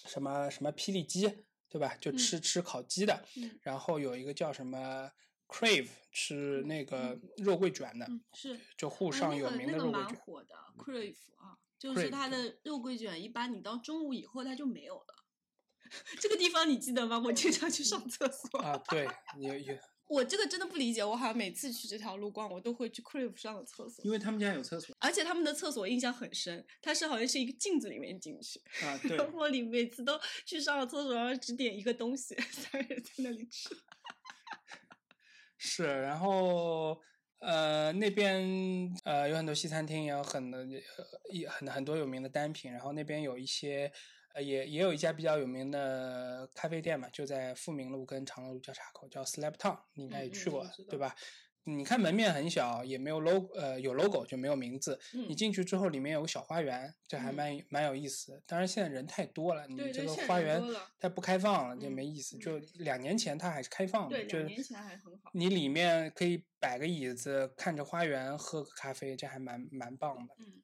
[0.06, 1.28] 什么什么霹雳鸡，
[1.68, 1.96] 对吧？
[2.00, 5.10] 就吃、吃烤鸡的，嗯然后有一个叫什么
[5.48, 8.60] Crave，吃那个肉桂卷的，嗯是。
[8.76, 10.24] 就沪啊上有名的那个、那个蛮肉桂卷。
[10.24, 15.14] 火的 Crave 啊，就是它的肉桂卷，一般你到中午以后它就没有了。
[16.20, 17.18] 这个地方你记得吗？
[17.18, 18.58] 我经常去上厕所。
[18.60, 19.74] 啊，对，有有，
[20.08, 33.70] 我这个真的不理解，我好像每次去这条路逛，我都会去 Crave 上个厕所，因为他们家有厕所而且他们的厕所印象很深，它是好像是一个镜子里面进去，啊， 对，然后你每次都去上了厕所，然后只点一个东西，三人在那里吃。
[35.56, 37.00] 是，然后
[37.40, 40.66] 呃那边呃有很多西餐厅，也有很多呃
[41.30, 43.90] 也很很多有名的单品，然后那边有一些
[44.34, 51.14] 呃也也有一家比较有名的咖啡店嘛，就在富民路跟长乐路交叉口，叫 Slap Town，你应该也嗯去过，对吧？
[51.76, 54.98] 你看门面很小，也没有 logo，呃，有 logo 就没有名字。
[55.12, 58.42] 你嗯进去之后，里面有个小花园，这还嗯蛮蛮有意思。
[58.46, 60.62] 当然现在人太多了，你这个花园
[60.98, 62.36] 它不开放了，就嗯没意思。
[62.36, 65.30] 嗯就两年前它还是开放的，对，就两年前还很好。
[65.34, 70.34] 你里面可以摆个椅子，看着花园，喝个咖啡，这还蛮蛮棒的。
[70.38, 70.62] 嗯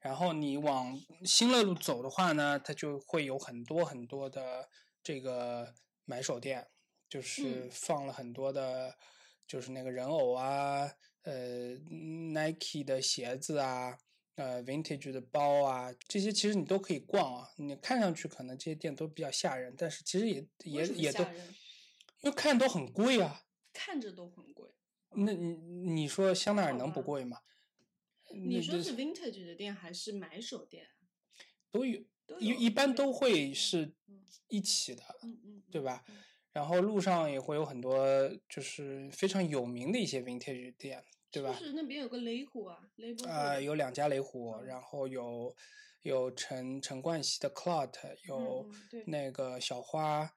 [0.00, 4.68] 然后你往新乐路走的话呢，它就会有很多很多的
[5.02, 5.74] 这个
[6.06, 6.66] 买手店，
[7.10, 8.96] 就是嗯放了很多的，
[9.46, 10.90] 就是那个人偶啊，
[11.22, 13.98] 呃，Nike 的鞋子啊。
[14.36, 17.48] 呃，vintage 的包啊，这些其实你都可以逛啊。
[17.56, 21.22] 你看上去可能这些店都比较吓人，但是其实也也也都，
[22.22, 23.44] 因为看都很贵啊。
[23.72, 24.68] 看着都很贵。
[25.10, 27.42] 那你你说香奈儿能不贵吗？
[28.32, 30.88] 你说是 vintage 的店还是买手店？
[31.70, 32.02] 都有，
[32.40, 36.16] 一一般都会嗯是嗯一起的，嗯嗯，对吧嗯？
[36.54, 38.06] 然后路上也会有很多
[38.48, 41.52] 就是非常有名的一些 vintage 店，对吧？
[41.52, 42.78] 是是那边有个雷虎啊？
[42.94, 45.54] 雷虎呃，有两家雷虎，嗯然后有
[46.02, 47.92] 有陈陈冠希的 Clot，
[48.28, 48.70] 有
[49.06, 50.32] 那个小花，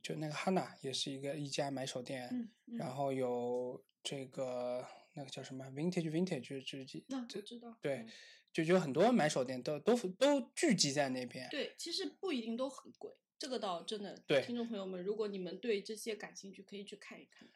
[0.00, 8.08] 就那个 Hanna 也是一个一家买手店，嗯，嗯然后有这个那个叫什么 Vintage Vintage，就这那这我知道，对嗯
[8.52, 11.48] 就有很多买手店都都都聚集在那边。
[11.50, 14.20] 对，其实不一定都很贵，这个倒真的。
[14.26, 17.48] 对听众朋友们，如果你们对这些感兴趣，可以去看一看。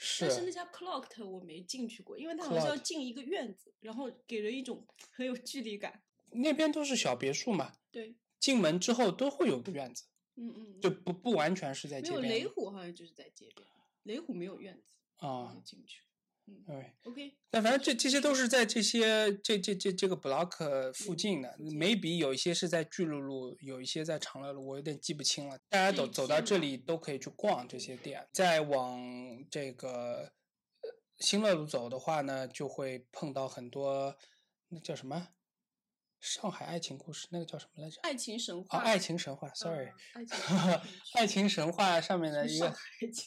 [0.00, 6.02] 是但是那家 Clocked 我没进去过，因为它好像要进一个院子，然后给人一种 很有距离感。
[6.30, 10.04] 那边都是小别墅嘛，对，进门之后都会有个院子，
[10.36, 13.66] 嗯嗯，就不不完全是在没有街边有雷虎好像就是在街边，
[14.04, 15.60] 雷虎没有院子，啊就。
[15.62, 16.02] 进去。
[16.66, 25.58] 对，OK，但反正这这些都是在这些这这这这个 block 附近的附近，maybe 有一些是在巨鹿路，有一些在长乐路，我有点记不清了。
[25.68, 28.28] 大家走走到这里都可以去逛这些店。
[28.32, 29.00] 再往
[29.50, 30.30] 这个
[30.82, 34.14] 呃新乐路走的话呢，就会碰到很多
[34.68, 35.28] 那叫什么
[36.20, 38.00] 上海爱情故事，那个叫什么来着？
[38.02, 38.78] 爱情神哦，话。
[38.80, 40.80] 爱情神话，sorry，嗯
[41.14, 42.74] 爱情神话上面的一个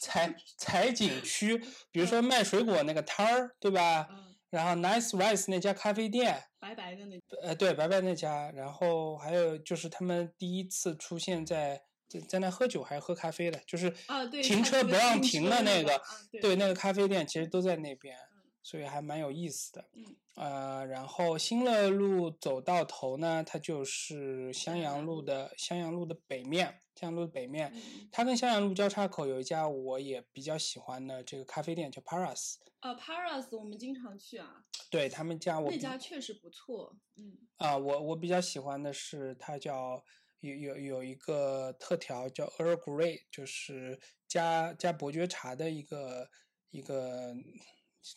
[0.00, 1.58] 采采景区，
[1.90, 4.06] 比如说卖水果那个摊儿，对吧？
[4.10, 16.00] 嗯，然后 Nice Rice 那家咖啡店，白白的那呃，对，白白那家，然后还有就是他们第一次出现在在在那喝酒还是喝咖啡的，就是啊，对，停车不让停的那个，
[16.40, 18.16] 对，那个咖啡店其实都在那边。
[18.64, 19.84] 所以还蛮有意思的。
[19.92, 32.54] 嗯，呃，然后新乐路走到头呢，它就是襄阳路的襄阳路的北面，襄阳路的北面，嗯它跟襄阳路交叉口有一家我也比较喜欢的这个咖啡店，叫 Paras。
[32.80, 36.96] 呃，Paras 我们经常去啊，对他们家我那家确实不错。
[37.16, 40.02] 嗯啊、我我比较喜欢的是它叫
[40.40, 46.28] 有有有一个特调叫 Earl Grey，就是加加伯爵茶的一个
[46.70, 47.34] 一个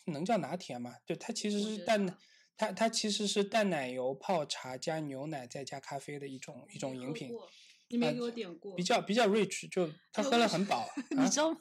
[0.06, 0.94] 能叫拿铁吗？
[1.06, 2.16] 就它其实是淡茶，
[2.56, 7.30] 它它其实是淡奶油泡茶加牛奶再加咖啡的一种一种饮品，
[7.88, 10.88] 你没给我点过，比较比较 rich，就 他喝了很饱。
[11.10, 11.58] 你啊知道吗？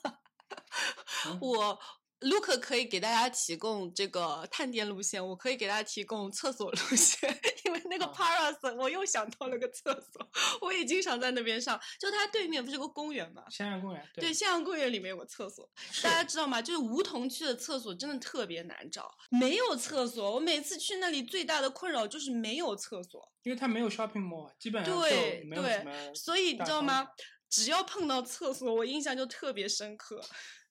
[1.27, 1.79] 嗯 我
[2.21, 7.29] Luke 可以给大家提供这个探店路线，我可以给大家提供厕所路线，
[7.65, 10.29] 因为那个啊 Paras 我又想到了个厕所，
[10.61, 13.43] 我也经常在那边上，就它对面不是有个公园吗？
[13.49, 15.69] 襄阳公园对，襄阳公园里面有个厕所，
[16.03, 16.61] 大家知道吗？
[16.61, 20.35] 就是梧桐区的厕所真的特别难找，没有厕所。
[20.35, 23.31] 我每次去那里最大的困扰就是没有厕所。
[23.43, 27.07] 因为它没有 shopping mall，基本上就对对，所以你知道吗？
[27.49, 30.21] 只要碰到厕所，我印象就特别深刻。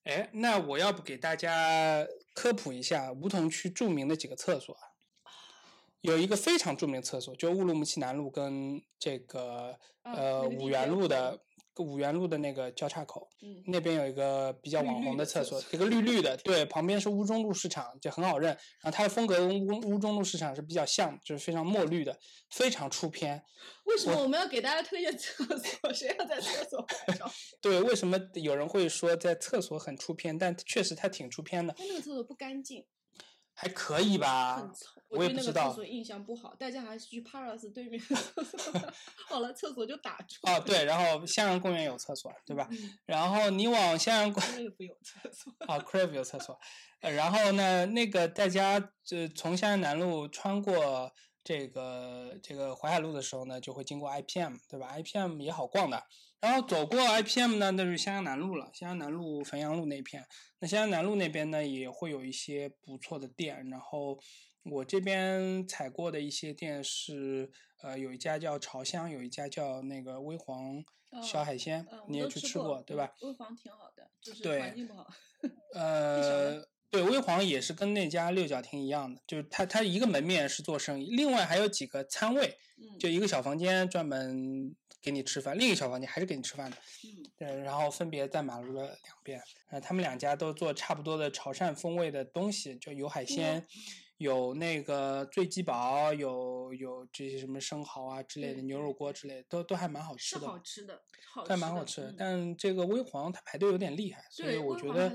[0.03, 4.81] 哎，那我要不给大家科普一下梧桐区著名的几个厕所啊？
[6.05, 11.41] 有一个非常著名的厕所，就乌鲁木齐南路跟这个啊呃五原路的
[11.79, 18.51] 五原路的那个交叉口，嗯，那边有一个比较网红的厕所一个绿绿的，对，旁边是乌中路市场，就很好认。
[18.83, 22.19] 然后它的风格跟乌乌中路市场是比较像，就是非常墨绿的，
[22.51, 23.43] 非常出片。
[23.85, 25.91] 为什么我们要给大家推荐厕所？
[25.95, 27.25] 谁要在厕所拍照？
[27.63, 30.37] 对，为什么有人会说在厕所很出片？
[30.37, 32.85] 但确实它挺出片的，它那个厕所不干净，
[33.55, 34.71] 还可以吧。
[35.11, 38.93] 我也对那不知道个厕所印象不好，大家还是去 Paris 对面的厕所。
[39.29, 40.41] 好了，厕所就打住。
[40.43, 42.67] 哦，对，然后襄阳公园有厕所，对吧？
[42.73, 45.53] 嗯，然后你往襄阳公那个不有厕所。
[45.69, 46.59] 啊 c r a v e 有厕所，
[47.01, 51.13] 呃，然后呢，那个大家就从襄阳南路穿过
[51.45, 56.03] 这个这个淮海路的时候呢，就会经过 IPM，对吧？IPM 也好逛的。
[56.45, 60.27] 然后走过 IPM 呢，那就是襄阳南路了，襄阳南路、汾阳路那片。
[60.59, 63.67] 那襄阳南路那边呢，也会有一些不错的店。
[63.71, 64.19] 然后
[64.63, 67.51] 我这边踩过的一些店是，
[67.83, 70.85] 呃，有一家叫潮香，有一家叫那个微黄
[71.23, 73.11] 小哦海鲜，你也去吃过，对吧？？
[73.23, 75.07] 微黄挺好的，就是环境不好。
[75.73, 93.67] 呃， 对，微黄也是跟那家六角亭一样的，就是它它一个门面是做生意，另外还有几个餐位，嗯，就一个小房间专门给你吃饭，另一个小房间还是给你吃饭的，嗯对，然后分别在马路的两边，呃，他们两家都做差不多的潮汕风味的东西，就有海鲜。
[94.19, 102.13] 有那个醉鸡煲，有有这些什么生蚝啊之类的，对牛肉锅之类的，都都还蛮好吃的，好吃的，好还蛮好吃的。
[102.13, 105.13] 嗯但这个微黄它排队有点厉害，所以对我觉得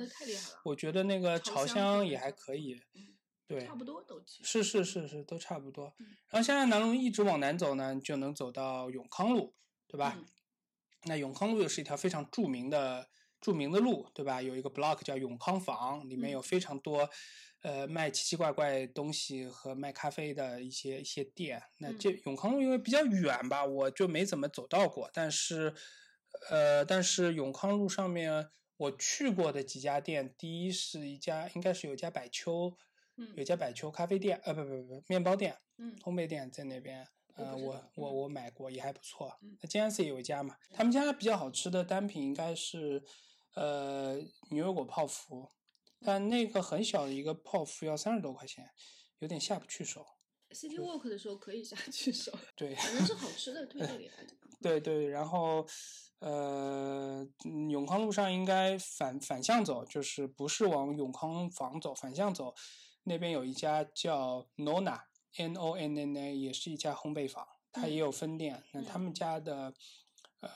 [0.66, 3.16] 我觉得那个潮潮香也还可以，嗯
[3.48, 4.22] 对，差不多都。
[4.28, 6.06] 是是是是，都差不多嗯。
[6.28, 9.56] 然后现在南路一直往南走呢，就能走到永康路，
[9.90, 10.16] 对吧？
[10.16, 10.26] 嗯
[11.06, 14.42] 那永康路又是一条非常著名的著名的路，对吧？
[14.42, 17.10] 有一个 block 叫永康坊，里面有嗯非常多，
[17.62, 21.64] 呃，卖奇奇怪怪东西和卖咖啡的一些一些店。
[21.78, 25.10] 那这嗯永康路因为比较远吧，我就没怎么走到过。
[25.14, 25.74] 但是，
[26.50, 32.76] 呃，但是永康路上面我去过的几家店，第一是一家应该是有一家百秋，
[33.16, 37.08] 有嗯一家百秋咖啡店，呃，不不不，面包店，嗯烘焙店在那边。
[37.40, 39.58] 呃，我我我买过，也还不错嗯。
[39.62, 43.04] 那 JNC 也有一家嘛，他们家比较好吃的单品应该是，
[43.56, 44.18] 呃，
[44.52, 45.50] 牛油果泡芙，
[46.02, 48.70] 但那个很小的一个泡芙要三十多块钱，
[49.20, 50.06] 有点下不去手。
[50.52, 54.34] City Walk 的时候可以下去手， 对反正是好吃的，推 荐给大家。
[54.62, 55.66] 对对，然后
[56.20, 62.54] 呃，嗯永康路上应该反反向走，就是不是往永康坊走，反向走，
[63.04, 65.00] 那边有一家叫 Nona
[65.38, 68.64] N O N N A，也是一家烘焙坊，它也嗯有分店。
[68.74, 69.74] 那他嗯们家的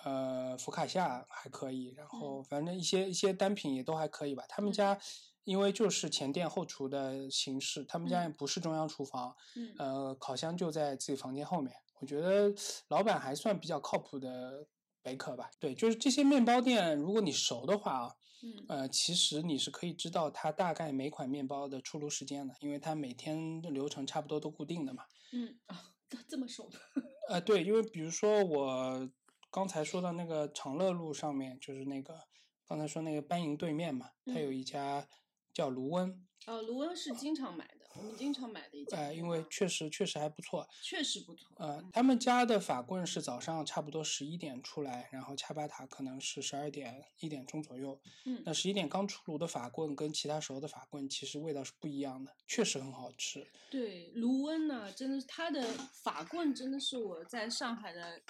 [0.04, 4.44] 呃福卡夏还可以，然后嗯反正一些一些单品也都还可以吧。
[4.48, 5.00] 他们嗯家
[5.44, 11.76] 因为就是前店后厨的形式，他们家也嗯不是中央厨房，嗯呃，烤箱就在自己房间后面。
[12.00, 12.54] 我觉得
[12.90, 14.66] 老板还算比较靠谱的
[15.04, 15.50] baker 吧。
[15.60, 25.06] 对，就是这些面包店，如果你熟的话啊，嗯呃，其实你是可以知道它大概每款面包的出炉时间的，因为它每天的流程差不多都固定的嘛。
[25.32, 26.78] 嗯啊，这这么熟的。
[27.30, 29.10] 呃，对，因为比如说我
[29.50, 32.20] 刚才说的那个长乐路上面，就是那个
[32.68, 35.08] 刚才说那个班营对面嘛，它有嗯一家
[35.54, 37.83] 叫卢温，哦，卢温是经常买的。
[37.96, 40.68] 我们经常买的一家呃，因为啊确实确实还不错。
[40.82, 41.56] 确实不错。
[41.58, 48.00] 呃，他们家的法棍是早上差不多十一点出来，然后恰巴塔可能是十二点一点钟左右。
[48.26, 53.48] 嗯那十一点刚出炉的法棍跟其他时候的法棍其实味道是不一样的，确实很好吃。
[53.70, 55.62] 对，卢温呢，真的是它的
[56.04, 58.22] 法棍，真的是我在上海的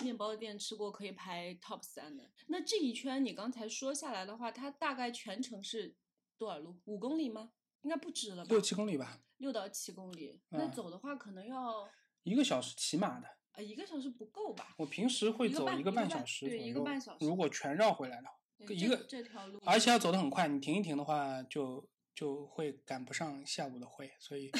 [0.00, 2.30] 面包店吃过可以排 top 三的。
[2.48, 5.94] 那这一圈你刚才说下来的话，它大概全程是
[6.36, 6.76] 多少路？
[6.84, 7.52] 五公里吗？
[7.84, 8.48] 应该不止了吧？
[8.48, 10.40] 六七公里吧，六到七公里。
[10.48, 11.88] 那嗯走的话可能要
[12.24, 13.28] 一个小时起码的。
[13.52, 14.74] 呃一个小时不够吧？
[14.76, 18.34] 我平时会走一个半小时左对一个右半小时如果全绕回来的话，
[18.74, 24.50] 一个这条路，而且要走得很快，你停一停的话就就会赶不上下午的会，所以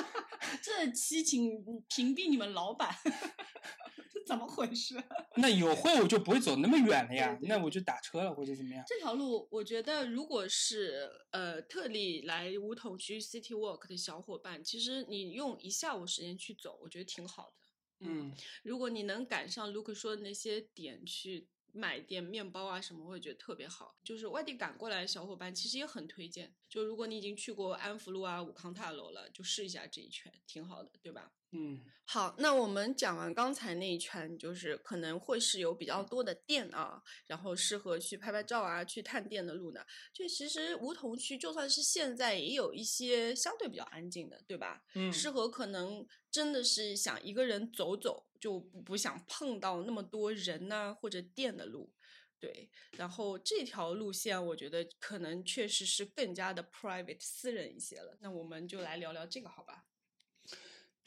[0.62, 2.88] 这期请屏蔽你们老板，
[4.20, 4.94] 这 怎么回事？
[5.36, 8.84] 那有会我就不会走那么远了呀，对对那我就打车了或者怎么样。
[8.86, 18.06] 这条路，我觉得如果是呃特例来梧桐区 City Walk 的小伙伴，其实你用一下午时间去走，我觉得挺好的。
[18.06, 23.94] 嗯，如果你能赶上 Luke 说的那些点去买点面包啊什么，我也觉得特别好。
[24.02, 26.54] 就是外地赶过来的小伙伴，其实也很推荐。
[26.68, 31.30] 就如果你已经去过安福路啊、武康大楼了，就试一下这一圈，挺好的，对吧？
[31.52, 39.84] 嗯，好，那我们讲完刚才那一圈，就是可能会是有比较多的店啊，然后适合去拍拍照啊、去探店的路呢。
[40.12, 44.84] 就其实梧桐区，就算是现在也有一些相对比较安静的，对吧？
[44.94, 51.92] 嗯适合可能真的是想一个人走走，就不不想碰到那么多人呐、或者店的路。
[52.38, 58.16] 对，然后这条路线我觉得可能确实是更加的 private 私人一些了。
[58.20, 59.84] 那我们就来聊聊这个，好吧？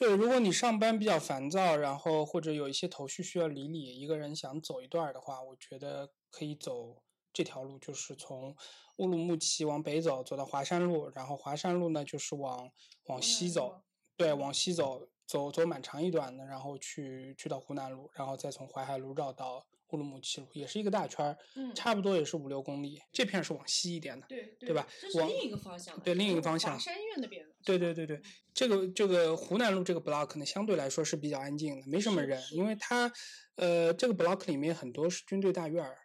[0.04, 7.02] 对，如果你上班比较烦躁，然后或者有一些头绪需要理理，一个人想走一段儿的话，我觉得可以走
[7.32, 8.54] 这条路，就是从
[8.98, 12.70] 乌鲁木齐往北走，走到华山路，然后华山路呢就是往
[13.06, 13.82] 往西走，
[14.18, 23.00] 对，往西走，走走蛮长一段的，然后去去到湖南路，然后再从淮海路绕到乌鲁木齐路，也是一个大圈儿，嗯差不多也是五六公里。
[23.12, 27.54] 这片是往西一点的，对对吧往这是另一个方向，对另一个方向华山院那边的。
[27.64, 28.20] 对对对对，
[28.54, 33.12] 这个这个湖南路这个 block 呢，相对来说是比较安静的，没什么人，因为它
[33.56, 35.96] 呃这个 block 里面很多是军队大院儿，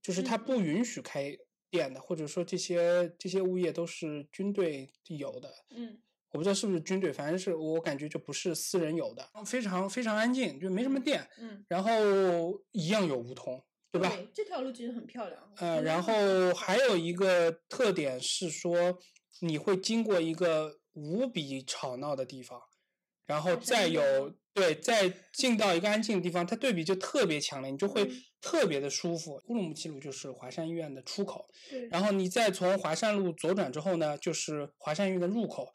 [0.00, 1.36] 就是它嗯不允许开
[1.68, 6.00] 店的，或者说这些这些物业都是军队有的，嗯，
[6.36, 11.90] 我不知道是不是军队，反正是我感觉就不是私人有的，非常非常安静，就没什么店，嗯，然后
[12.72, 13.58] 一样有梧桐，
[13.90, 14.12] 对吧？
[14.34, 15.50] 这条路其实很漂亮。
[15.56, 16.12] 呃，嗯然后
[16.52, 18.98] 还有一个特点是说，
[19.40, 22.60] 你会经过一个无比吵闹的地方，
[23.24, 28.12] 然后再有对，再进到一个安静的地方，它对比就特别强烈，你就会嗯
[28.42, 29.40] 特别的舒服。
[29.46, 35.72] 乌鲁木齐路就是华山医院的出口，对，然后你再从华山路左转之后呢，就是华山医院的入口。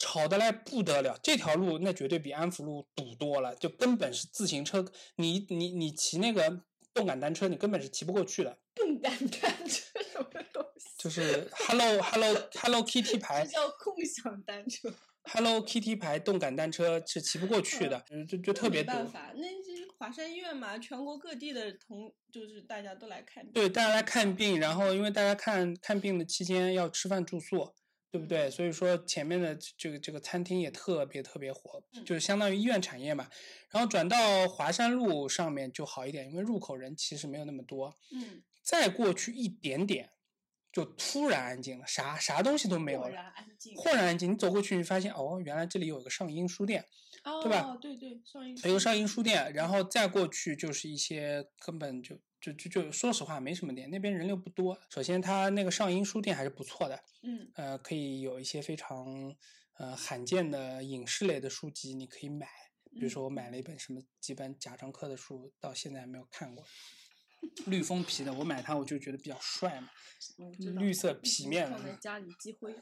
[0.00, 4.84] 吵得来不得了，这条路那绝对比安福路堵多了，就根本是自行车，
[5.16, 8.58] 你你你骑那个动感单车，你根本是骑不过去的。
[8.74, 10.88] 动感单车什么东西？
[10.98, 14.92] 就是 Hello Hello Hello Kitty 牌叫共享单车。
[15.24, 18.90] Hello Kitty 牌动感单车是骑不过去的，就就就特别堵。
[18.90, 23.52] 没办法，那这华山医院嘛，全国各地的同就是大家都来看病。
[23.52, 27.74] 对，大家来看病，然后因为大家看看病的期间要吃饭住宿，
[28.10, 28.50] 对不嗯对？
[28.50, 33.28] 所以说前面的这个这个餐厅也特别特别火，嗯就是相当于医院产业嘛。
[33.70, 37.96] 然后转到华山路上面就好一点，因为入口人其实没有那么多。
[38.12, 40.10] 嗯，再过去一点点，
[40.72, 43.14] 就突然安静了，啥啥东西都没有豁了。
[43.14, 43.76] 然安静。
[43.76, 46.84] 豁然安静，你走过去，你发现哦，原来这里有个上音书店，
[47.22, 47.76] 哦，对吧？
[47.80, 54.78] 对对，上一有个上音书店，然后再过去就是一些根本就就就就说实话没什么店，那边人流不多。
[54.88, 59.34] 首先，它那个上音书店还是不错的，嗯呃，可以有一些非常
[59.78, 62.48] 呃罕见的影视类的书籍，你可以买。
[62.92, 66.64] 比如说，我买了一本什么几本贾樟柯的书，到现在还没有看过，
[67.66, 69.88] 绿封皮的，我买它我就觉得比较帅嘛。
[70.76, 72.74] 绿色皮面的放在家里积灰。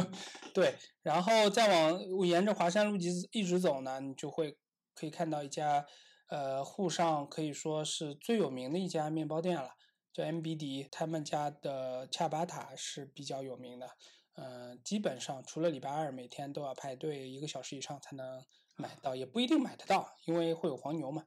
[0.52, 4.58] 对，然后再往沿着华山路一直一直走呢，你就会
[4.94, 5.86] 可以看到一家
[6.28, 9.74] 呃沪上可以说是最有名的一家面包店了，
[10.12, 13.90] 叫 MBD，他们家的恰巴塔是比较有名的。
[14.34, 18.44] 呃，基本上除了礼拜二每天都要排队一个小时以上才能
[18.74, 21.24] 买到，也不一定买得到，因为会有黄牛嘛，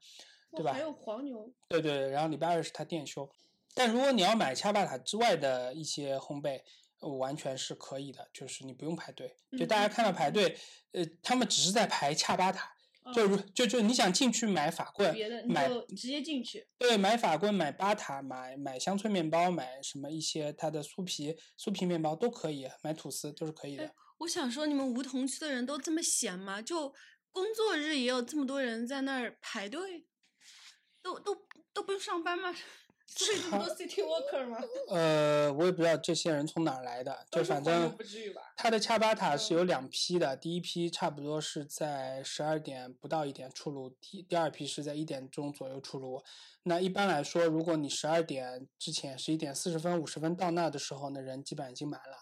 [0.52, 0.74] 对吧？
[0.74, 1.50] 还有黄牛。
[1.70, 3.30] 对对，然后礼拜二是他店休。
[3.74, 6.62] 但如果你要买恰巴塔之外的一些烘焙，
[7.00, 9.38] 呃完全是可以的，就是你不用排队。
[9.58, 10.58] 就大家看到排队，
[10.92, 12.76] 呃，他们只是在排恰巴塔，
[13.14, 16.68] 就哦如就就你想进去买法棍别的，你买就直接进去。
[16.78, 23.94] 对买法棍、买巴塔、买买乡村面包、买什么一些它的酥皮酥皮面包都可以，买吐司都是可以的。
[24.20, 26.62] 我想说，你们梧桐区的人都这么闲吗？
[26.62, 26.94] 就
[27.32, 30.08] 工作日也有这么多人在那儿排队，
[31.02, 31.36] 都都
[31.72, 32.56] 都不用上班吗？
[33.10, 34.58] 所以这么多 city worker 吗？
[34.92, 38.42] 呃，我也不知道这些人从哪儿来的，就反正不至于吧。
[38.56, 46.22] 它的恰巴塔是有两批的，第一批差不多是在十二点不到一点出炉，第第二批是在一点钟左右出炉。
[46.64, 52.18] 那一般来说，如果你十二点之前十一点四十分、五十分到那的时候，那人基本上已经满了，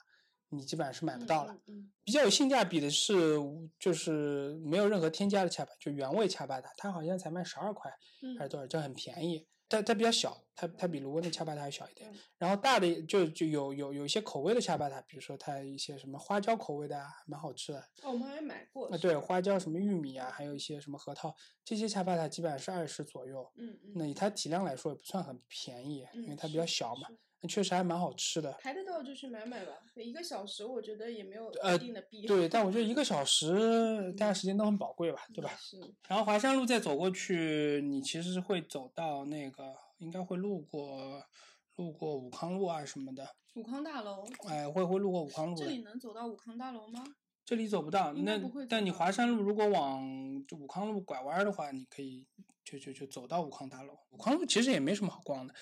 [0.49, 1.57] 你基本上是买不到了。
[1.67, 3.39] 嗯比较有性价比的是，
[3.79, 9.47] 就是没有任何添加的恰巴，就原味恰巴塔，它好像才卖十二块嗯还是多少，就很便宜。
[9.67, 12.17] 它它比较小，它它比卢温的恰巴塔要小一点嗯。
[12.37, 17.79] 然后大的就就有有有一些口味的恰巴塔，比如说它一些什么花椒口味的啊，蛮好吃的。
[18.03, 18.87] 哦，我们还买过。
[18.89, 23.51] 啊，对，花椒什么玉米啊，还有一些什么核桃，这些恰巴塔基本上是二十左右。
[23.57, 23.91] 嗯嗯。
[23.95, 27.07] 那以它体量来说也不算很便宜，因为嗯它比较小嘛
[27.47, 28.51] 确实还蛮好吃的。
[28.53, 32.27] 排得到就去买买吧，一个小时我觉得也没有呃一定的必要。
[32.27, 35.51] 对，但我觉得一个 小时大家时间都很宝贵吧，对吧？
[35.57, 35.79] 是。
[36.07, 41.23] 然后华山路再走过去，你其实是会走到那个，应该会路过
[41.75, 44.25] 路过武康路啊什么的，武康大楼。
[44.47, 45.55] 哎，会会路过武康路。
[45.55, 47.03] 这里能走到武康大楼吗？
[47.45, 50.01] 这里走不到，那不会走但你华山路如果往
[50.47, 52.25] 就武康路拐弯儿的话，你可以
[52.63, 53.95] 就就就走到武康大楼。
[54.09, 55.53] 武康路其实也没什么好逛的，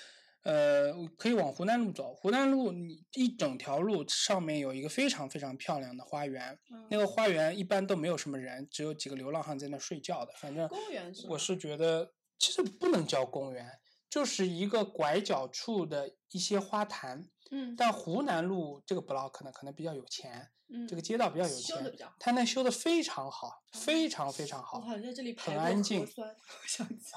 [0.43, 2.13] 呃，可以往湖南路走。
[2.13, 10.33] 湖南路你一整条路上面有一个非常非常漂亮的花园，嗯那个花园一般都没有什么人，只有几个流浪汉在那睡觉的。
[10.37, 13.79] 反正公园是我是觉得其实不能叫公园，
[14.09, 17.27] 就是一个拐角处的一些花坛。
[17.51, 24.81] 嗯但湖南路这个 block 呢，可能比较有钱，嗯，这个街道比较有钱修得比较好，它那修的非常好，非常非常我好。
[24.81, 26.07] 好像在这里很安静，我
[26.67, 27.13] 想起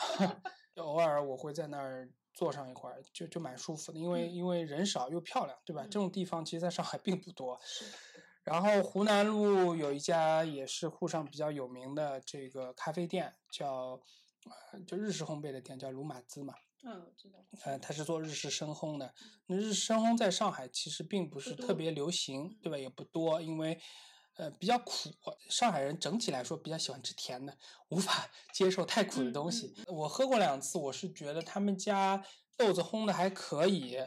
[0.75, 2.07] 就 偶尔我会在那儿
[2.37, 5.83] 坐上一会儿，就就蛮舒服的，因为、嗯因为人少又漂亮，对吧？
[5.85, 7.59] 嗯这种地方其实在上海 并不多。
[8.45, 14.01] 然后湖南路有一家也是沪上比较有名的这个咖啡店，叫
[14.73, 16.55] 呃就日式烘焙的店，叫鲁马兹嘛。
[16.85, 17.39] 嗯，我知道。
[17.65, 19.13] 呃，它是做日式深烘的。
[19.47, 22.77] 那日式深烘在上海其实并不是特别流行，对吧？
[22.79, 23.81] 也不多，因为
[24.37, 25.11] 呃比较苦。
[25.49, 27.57] 上海人整体来说比较喜欢吃甜的，
[27.89, 29.75] 无法 接受太苦的嗯东西。
[29.89, 32.25] 我喝过两次，我是觉得他们家
[32.57, 33.99] 豆子烘的还可以，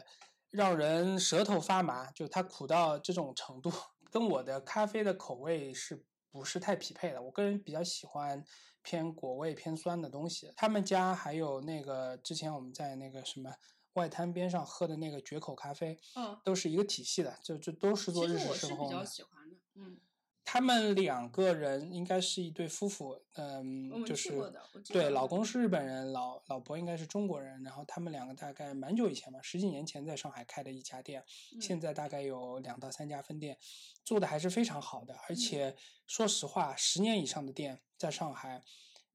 [0.50, 3.72] 让人舌头发麻，就它苦到这种程度，
[4.10, 7.22] 跟我的咖啡的口味是不是太匹配的？
[7.22, 8.44] 我个人比较喜欢
[8.82, 10.52] 偏果味、偏酸的东西。
[10.56, 13.52] 他们家还有那个之前我们在那个什么
[13.94, 19.04] 外滩边上喝的那个绝口咖啡，嗯，都是一个体系的，就就都是做日式深实我是比较。
[19.04, 19.98] 喜欢的，嗯，
[20.44, 24.52] 他们两个人应该是一对夫妇，嗯就是
[24.88, 31.22] 对，老公是日本人，老老婆应该是中国人，然后他们两个大概蛮久以前吧，十几年前在上海开的一家店，
[31.54, 33.56] 嗯现在大概有两到三家分店，
[34.04, 35.76] 做的还是非常好的，而且
[36.08, 38.62] 说实话，十年以上的店在上海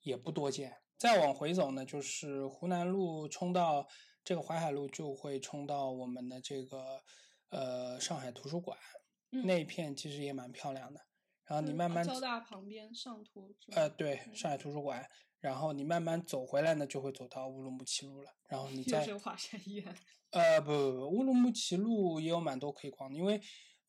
[0.01, 0.77] 也不多见。
[0.97, 3.85] 再往回走呢，就是湖南路冲到
[4.23, 7.01] 这个淮海路，就会冲到我们的这个
[7.49, 8.77] 呃上海图书馆，
[9.31, 11.01] 嗯那一片其实也蛮漂亮的。
[11.45, 13.81] 然后你嗯慢慢交大旁边上图是吧？
[13.81, 14.35] 呃，对，嗯。
[14.35, 15.07] 上海图书馆，
[15.39, 18.31] 然后你慢慢走回来呢，就会走到乌鲁木齐路了。
[18.49, 19.95] 然后你又再是华山医院，
[20.31, 23.39] 呃不不不，乌鲁木齐路也有蛮多可以逛的，因为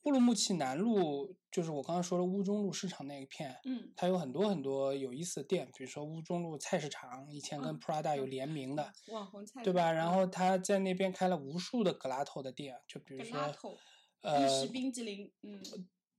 [0.02, 9.90] 乌鲁木齐南路就是我刚刚说的乌中路市场那一片，嗯，它有很多很多有意思的店，比如说乌中路菜市场，以前跟嗯 Prada 有嗯联名的，网红菜对吧？
[9.90, 10.26] 然后。
[10.26, 13.38] 他在那边开了无数的格拉头的店，就比如说
[14.20, 15.62] 呃式冰淇淋，嗯，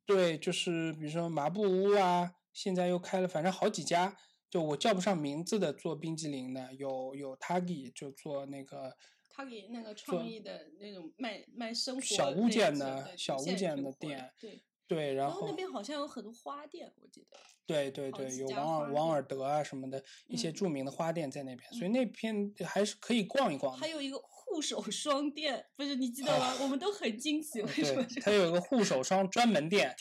[0.08, 4.18] 对，就是比如说麻布屋啊，现在又开了，反正好几家，
[4.50, 8.96] 就我叫不上名字的做冰激凌的，有有 Tagi 就做那个
[9.30, 20.54] 他给那个创意的那种卖卖生活小物件的小物件的店对，对，然后那边好像有很多花店，我记得，对对对，有王尔王尔德啊什么的一些嗯。
[20.54, 21.92] 著名的花店在那边，所以嗯。
[21.92, 23.78] 那片还是可以逛一逛的。
[23.78, 24.18] 还有一个
[24.50, 26.56] 护手霜店，不是你记得吗？
[26.62, 29.96] 我们都很惊喜，为什么它有一个护手霜专门 店，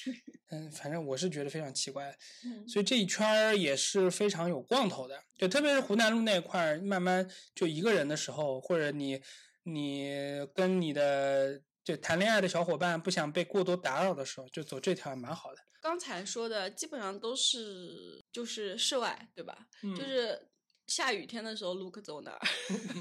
[0.50, 2.16] 嗯，反正我是觉得非常奇怪。
[2.44, 9.20] 嗯所以这一圈儿也是非常有逛头的，就特别是湖南路那一块儿，慢慢就一个人的时候，或者你
[9.64, 10.10] 你
[10.54, 15.58] 跟你的就谈恋爱的小伙伴不想被过多打扰的时候，就走这条还蛮好的。
[15.82, 19.66] 刚才说的基本上都是就是室外，对吧？
[19.82, 20.48] 嗯就是
[20.86, 22.40] 下雨天的时候，Luke 走哪儿？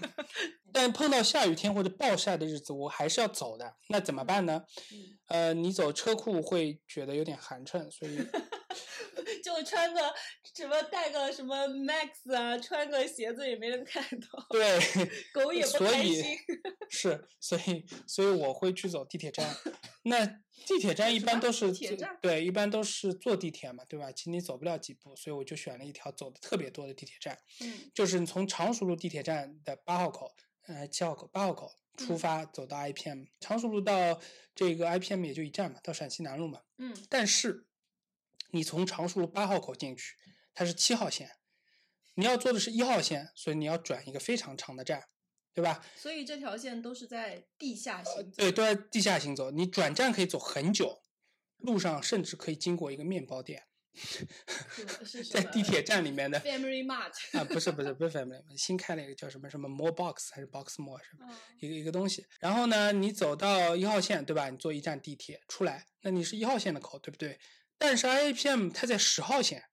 [0.74, 4.64] 但碰到下雨天或者暴晒的日子，我还是要走的，那怎么办呢？
[4.92, 8.18] 嗯呃，你走车库会觉得有点寒碜，所以
[9.44, 10.02] 就穿个
[10.56, 14.80] 什么带个什么 Max 啊，穿个鞋子也没人看到， 对，
[15.34, 16.38] 狗也不所以开心。
[16.90, 19.54] 是，所以所以我会去走地铁站。
[20.04, 20.26] 那
[20.66, 24.10] 地铁站一般都是地铁站对，一般都是坐地铁嘛，对吧？
[24.14, 30.34] 其实你走不了几步，所以我就选了一条走的特别多的地铁站，嗯就是你从常熟路地铁站的八号口，
[30.68, 33.26] 呃，七号口、八号口出嗯发，走到 IPM。
[33.42, 34.22] 常熟路到
[34.56, 36.62] 这个 IPM 也就一站嘛，到陕西南路嘛。
[36.78, 37.66] 嗯但是
[38.52, 40.16] 你从常熟路八号口进去，
[40.56, 41.30] 它是七号线，
[42.16, 45.04] 你要坐的是一号线，所以你要转一个非常长的站，
[45.54, 45.86] 对吧？
[45.96, 48.38] 所以这条线都是在地下行走。
[48.38, 51.04] 对，都在地下行走，你转站可以走很久，
[51.58, 53.64] 路上甚至可以经过一个面包店，
[55.32, 57.12] 在地铁站里面的 Family Mart。
[57.38, 62.26] 啊，不是不是不是 Family，新开了一个叫什么什么 More Box 还是 Box More 什么嗯一个一个东西。
[62.40, 64.50] 然后呢，你走到一号线，对吧？
[64.50, 67.40] 你坐一站地铁出来，那你是一号线的口，对不对？
[67.78, 69.66] 但是 IAPM 它在十号线，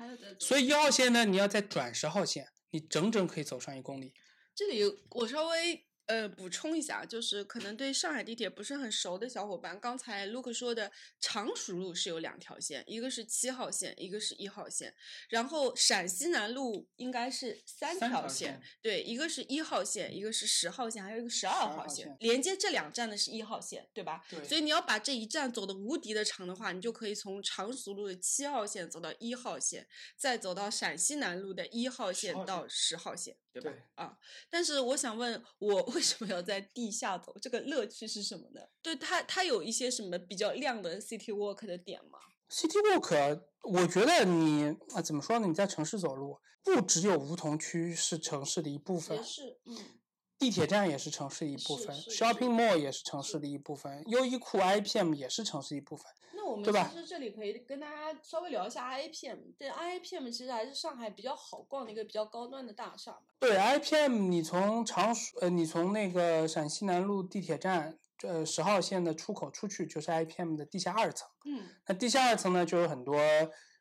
[0.00, 4.14] 还有的，所以一号线呢，你要再转十号线，你整整可以走上一公里。
[4.54, 10.90] 这里我稍微呃补充一下，就是可能对上海地铁不是很熟的小伙伴，刚才 Luke 说的
[11.20, 14.92] 常熟路是有两条线，一个是七号线，一个是一号线，
[15.28, 24.24] 然后陕西南路应该是三三条条线，对，一个是一号线，一个是十号线，还有一个十二12号号线连接这两站的是一号线，对吧？
[24.28, 29.86] 对所以你要把这一站走的无敌的长的话，你就可以从常熟路的七号线走到一号线，
[30.16, 33.70] 再走到陕西南路的一号线到线十号线，对吧？
[33.70, 37.36] 对啊，但是我想问，我为什么要在地下走？
[37.42, 38.62] 这个乐趣是什么呢？
[38.80, 45.46] 对它，它有一些什么比较亮的 City Walk 的点吗？City Walk，我觉得你啊怎么说呢？
[45.46, 49.76] 你在城市走路，不只有梧桐区是城市的一部分也，是，嗯，
[50.40, 56.10] 地铁站也是城市的一部分，shopping mall 也是城市的一部分，优衣库 IPM 也是城市一部分。
[56.32, 59.38] 那我们其实这里可以跟大家稍微聊一下 IAPM。
[59.58, 63.20] 对，IAPM 其实还是上海比较好逛的一个比较高端的大厦嘛。
[63.38, 71.28] 对 IPM，你从常熟呃，你从那个陕西南路地铁站呃十号线的出口出去，就是 IPM 的地下二层。
[71.44, 73.20] 嗯那地下二层呢，就有很多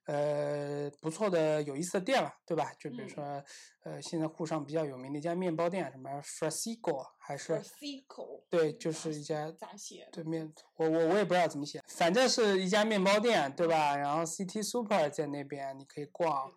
[0.05, 2.71] 呃不错的有意思的店了，对吧？
[2.79, 3.43] 就比如嗯说、
[3.83, 10.07] 呃，现在沪上比较有名的一家面包店，什么 Frasico 还是 Frasico，对，就是一家咋写？
[10.11, 13.95] 对面，我我我也不知道怎么写，反正是一家面包店，对吧？
[13.95, 16.51] 然后 City Super 在那边，你可以逛。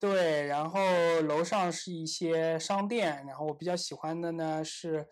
[0.00, 0.80] 对，然后
[1.22, 5.04] 楼上是一些商店，然后我比较喜欢的呢是，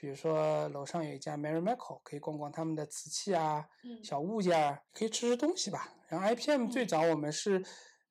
[0.00, 5.92] 比如说楼上有一家 Mary Michael，可以逛逛他们的瓷器啊、嗯小物件儿，可以吃吃东西吧。
[6.08, 7.62] 然后 IPM 最嗯早我们是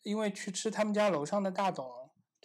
[0.03, 1.89] 因为去吃他们家楼上的大董，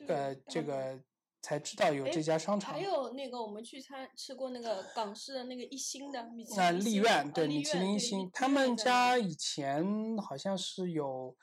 [0.09, 0.99] 呃，这个
[1.43, 2.81] 才知道有哎这家商场还。
[2.81, 11.37] 有那个我们去餐吃过那个港式的那个一星的米其那林那丽苑对米其林一，星他们家以前好像是有，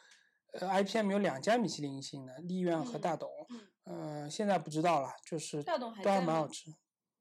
[0.53, 3.29] 呃，IPM 有两家米其林星的，丽苑和嗯大董。
[3.51, 6.71] 嗯呃，现在不知道了，就是大董还都还蛮好吃，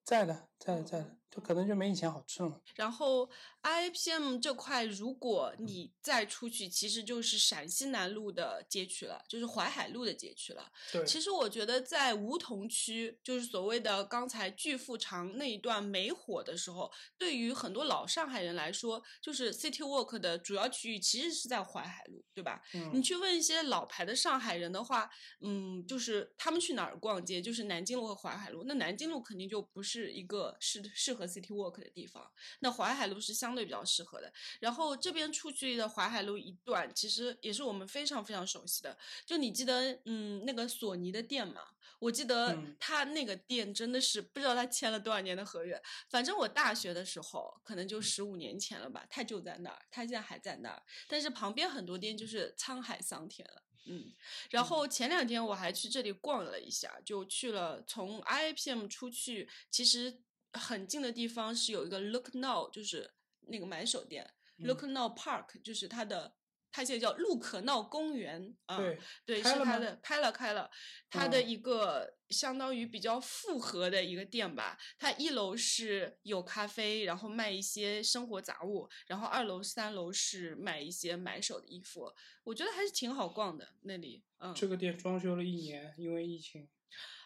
[0.05, 2.61] 在的，在在就可能就没以前好吃了。
[2.75, 3.29] 然后
[3.63, 10.71] IPM 这块，如果你再出去，其实就是陕西南路的街区了，就是淮海路的街区了。
[10.93, 22.61] 对其实我觉得在梧桐区，就是所谓的刚才巨富长那一段没火的时候，对于很多老上海人来说，就是 City Walk 的主要区域其实是在淮海路，对吧？
[22.73, 25.09] 你嗯，去问一些老牌的上海人的话，
[25.43, 28.65] 嗯，就是他们去哪儿逛街，就是南京路和淮海路。
[28.65, 32.31] 那南京路肯定就不是一个适适合 City Walk 的地方，
[32.61, 34.33] 那淮海路是相对比较适合的。
[34.59, 38.99] 然后这边出去的淮海路一段，其实也是我们非常非常熟悉的。
[39.27, 41.61] 就你记得，嗯，那个索尼的店嘛？
[41.99, 53.63] 我记得嗯他那个店真的是不知道他签了多少年的合约，反正我大学的时候可能就十五年前了吧，他就在那儿，他现在还在那儿，但是旁边很多店就是沧海桑田了。
[53.87, 54.13] 嗯，
[54.51, 60.23] 然后前两天我还去这里逛了一下，就去了从 IAPM 出去，其实
[60.53, 63.13] 很近的地方是有一个 Look Now，就是
[63.49, 66.35] 那个买手店、嗯 Look Now Park，就是它的，
[66.73, 68.79] 它现在叫路可闹公园啊。
[69.25, 70.71] 对，是它的，开了开了，
[71.09, 74.79] 它的嗯一个相当于比较复合的一个店吧。
[74.99, 82.13] 它一楼是有咖啡，然后卖一些生活杂物，然后二楼、三楼是卖一些买手的衣服。
[82.45, 84.55] 我觉得还是挺好逛的那里，嗯。
[84.55, 86.69] 这个店装修了一年，因为疫情。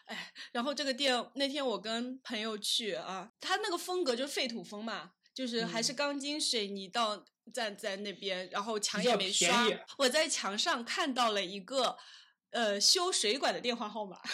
[0.05, 9.67] 哎，然后这个店那天我跟朋友去啊，他那个风格就是废土风嘛，就是还是嗯钢筋水泥到站在那边，然后墙也没刷。
[9.97, 11.97] 我在墙上看到了一个
[12.51, 14.19] 呃修水管的电话号码。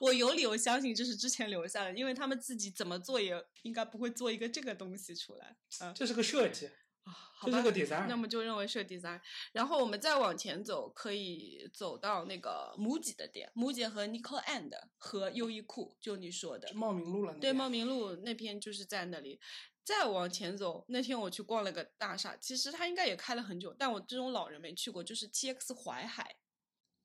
[0.00, 5.56] 我有理由相信这是之前留下的，因为他们自己怎么做也应该不会做一个这个东西出来。
[5.78, 6.68] 啊，这是个设计，
[7.06, 8.06] 啊，好吧就是个 design。
[8.08, 9.20] 那么就认为是个 design。
[9.52, 19.40] 然后我们再往前走，可以走到那个母姐的店，母姐和 Nico and 和优衣库，就你说的，茂名路了那对，茂名路那边就是在那里。
[19.84, 26.34] 再往前走，那天我去逛了个大厦，其实它应该也开了很久，但我这种老人没去过，就是 T X 淮海，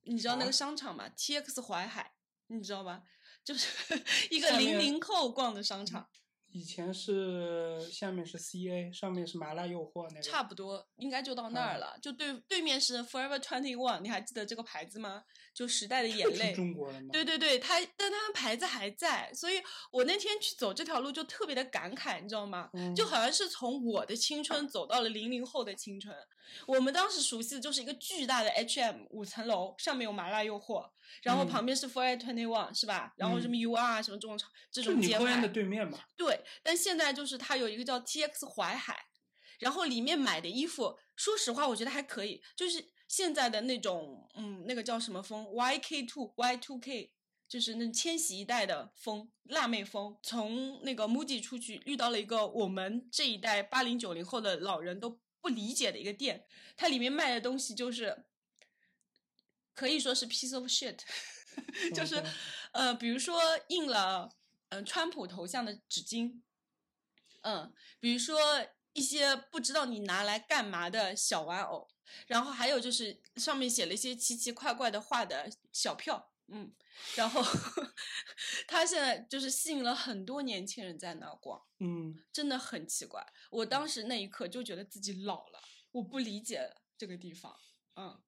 [0.00, 2.14] 你知道那啊个商场吗？T X 淮海，
[2.48, 3.04] 你知道吧？
[3.44, 3.68] 就是
[4.30, 6.08] 一个零零后逛的商场，
[6.52, 10.22] 以前是下面是 CA，上面是麻辣诱惑那个。
[10.22, 11.98] 差不多应该就到那儿嗯了。
[12.02, 15.24] 就对对面是 Forever Twenty One，你还记得这个牌子吗？
[15.54, 16.52] 就时代的眼泪。
[16.52, 17.10] 中国人吗？
[17.12, 22.70] 对对对，他但他们牌子还在，所以我那天去走这条路就特别的感慨，你知道吗？
[22.74, 26.14] 嗯就好像是从我的青春走到了零零后的青春。
[26.66, 30.90] 我们当时熟悉的就是一个巨大的 H&M 五层楼，上面有麻辣诱惑，
[31.22, 33.14] 然后嗯旁边是 Forever Twenty One 是吧？
[33.16, 34.38] 然后什么 UR 啊什么这种
[34.70, 35.48] 这种街牌你科恩的。
[35.48, 35.98] 对面嘛。
[36.16, 39.06] 对，但现在就是它有一个叫 TX 淮海，
[39.60, 47.12] 然后里面买的衣服，说实话我觉得还可以，就是现在的那种，嗯，那个叫什么风，YK two Y two K，
[47.46, 50.16] 就是那千禧一代的风，辣妹风。
[50.22, 58.24] 从那个 MUJI 出去，遇到了一个我们这一代八零九零后的老人都不理解的一个店，它里面卖的东西就是。
[59.74, 60.98] 可以说是 piece of shit，
[61.94, 62.22] 就是
[62.72, 64.30] 呃，比如说印了
[64.68, 66.40] 嗯、呃川普头像的纸巾，
[67.40, 68.38] 嗯，比如说
[68.92, 71.88] 一些不知道你拿来干嘛的小玩偶，
[72.26, 76.72] 然后还有就是上面写了一些奇奇怪怪的画的小票，嗯，
[77.16, 77.42] 然后
[78.68, 83.26] 他现在就是吸引了很多年轻人在那儿逛，嗯，真的很奇怪。
[83.50, 85.60] 我当时那一刻就觉得自己老了，
[85.92, 87.56] 我不理解这个地方，
[87.96, 88.20] 嗯，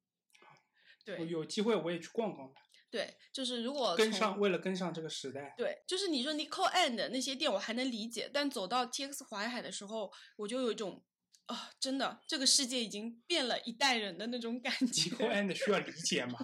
[1.05, 2.61] 对有机会我也去逛逛的，
[2.91, 5.55] 对，就是如果跟上，为了跟上这个时代。
[5.57, 11.05] 对，就是你说 Nico and 那些店我还能理解，但走到 TX 淮海的时候，我就有一种
[11.47, 15.11] 啊、真的这个世界已经变了一代人的那种感觉。
[15.29, 16.39] And 需要理解吗？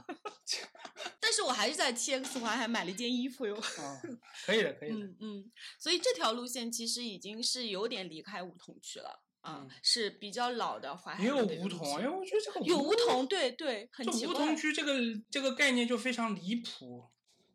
[1.18, 3.56] 但是我还是在 TX 淮海买了一件衣服哟。
[3.56, 4.02] 啊，
[4.44, 4.96] 可以的，可以的。
[4.96, 14.34] 嗯嗯，所以这条路线其实已经是有点离开梧桐区了啊，嗯是比较老的淮海也有梧桐，线因为我觉得这个有梧桐，对对，很就梧奇怪。
[14.34, 14.98] 桐区这个
[15.30, 17.04] 这个概念就非常离谱，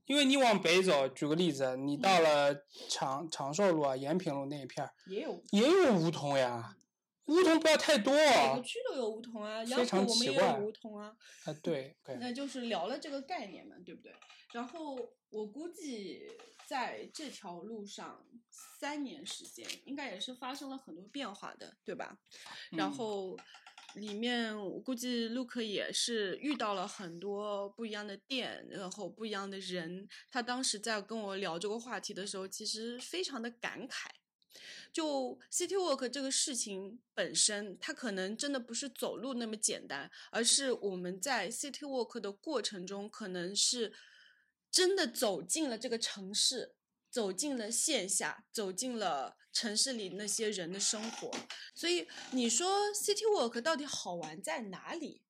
[0.07, 2.55] 因为你往北走，举个例子，你嗯到了
[2.89, 6.75] 长长寿路啊、延平路那一片儿也有，也有梧桐呀，
[7.25, 8.61] 梧桐不要太多每啊个。
[8.61, 11.15] 区都有梧桐啊，非杨浦常我们也有梧桐啊。
[11.45, 14.13] 啊，对 对，那就是聊了这个概念嘛，对不对？
[14.53, 14.95] 然后
[15.29, 16.21] 我估计
[16.67, 18.25] 在这条路上
[18.79, 22.17] 三年时间，应该也是发生了很多变化的，对吧？
[22.71, 23.37] 然嗯后
[23.95, 30.07] 里面我估计 Luke 也是遇到了很多不一样的店，然后不一样的人。
[30.29, 34.07] 他当时在跟我聊这个话题的时候，其实非常的感慨。
[34.95, 43.91] 就 City Walk 这个事情本身，它可能真的不是走路那么简单，而是我们在 City Walk 的过程中，可能是
[44.71, 46.75] 真的走进了这个城市，
[47.09, 51.29] 走进了线下，走进了城市里那些人的生活。
[51.75, 55.23] 所以你说 City Walk 到底好玩在哪里？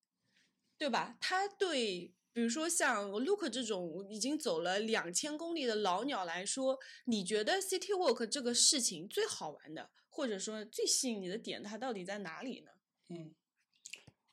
[0.78, 1.16] 对吧？
[1.20, 12.72] 它对，比如说像 Luke 这种已经走了两千公里的老鸟来说，你觉得 City Walk 这个事情最好玩的，或者说最吸引你的点，它到底在哪里呢？
[13.08, 13.34] 嗯，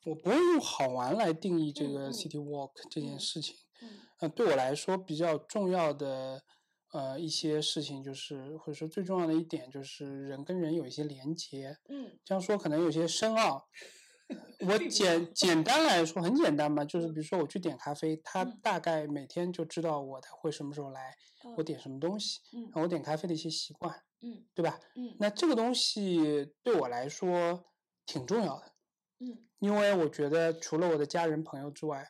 [0.04, 3.56] 我不会用好玩来定义这个 City Walk 这件嗯事情。
[3.82, 3.89] 嗯
[4.20, 6.43] 呃，对我来说比较重要的
[6.91, 11.78] 呃一些事情，就是或者说最重要的一点，就是人跟人有一些连接。
[11.88, 13.70] 嗯这样说可能有些深奥。
[14.65, 18.59] 我简简单来说很简单嘛，就是嗯比如说我去点咖啡，他嗯。
[18.61, 21.13] 大概每天就知道我会什么时候来，
[21.55, 22.61] 我嗯点什么东西，嗯。
[22.63, 24.45] 然后我点咖啡的一些习惯，嗯。
[24.53, 24.80] 对吧？
[24.95, 25.15] 嗯。
[25.19, 27.65] 那这个东西对我来说
[28.05, 28.71] 挺重要的，
[29.19, 29.47] 嗯。
[29.59, 32.07] 因为我觉得除了我的家人朋友之外，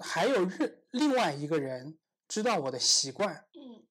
[0.00, 1.98] 还有另另外一个人
[2.28, 3.86] 知道我的习惯，嗯。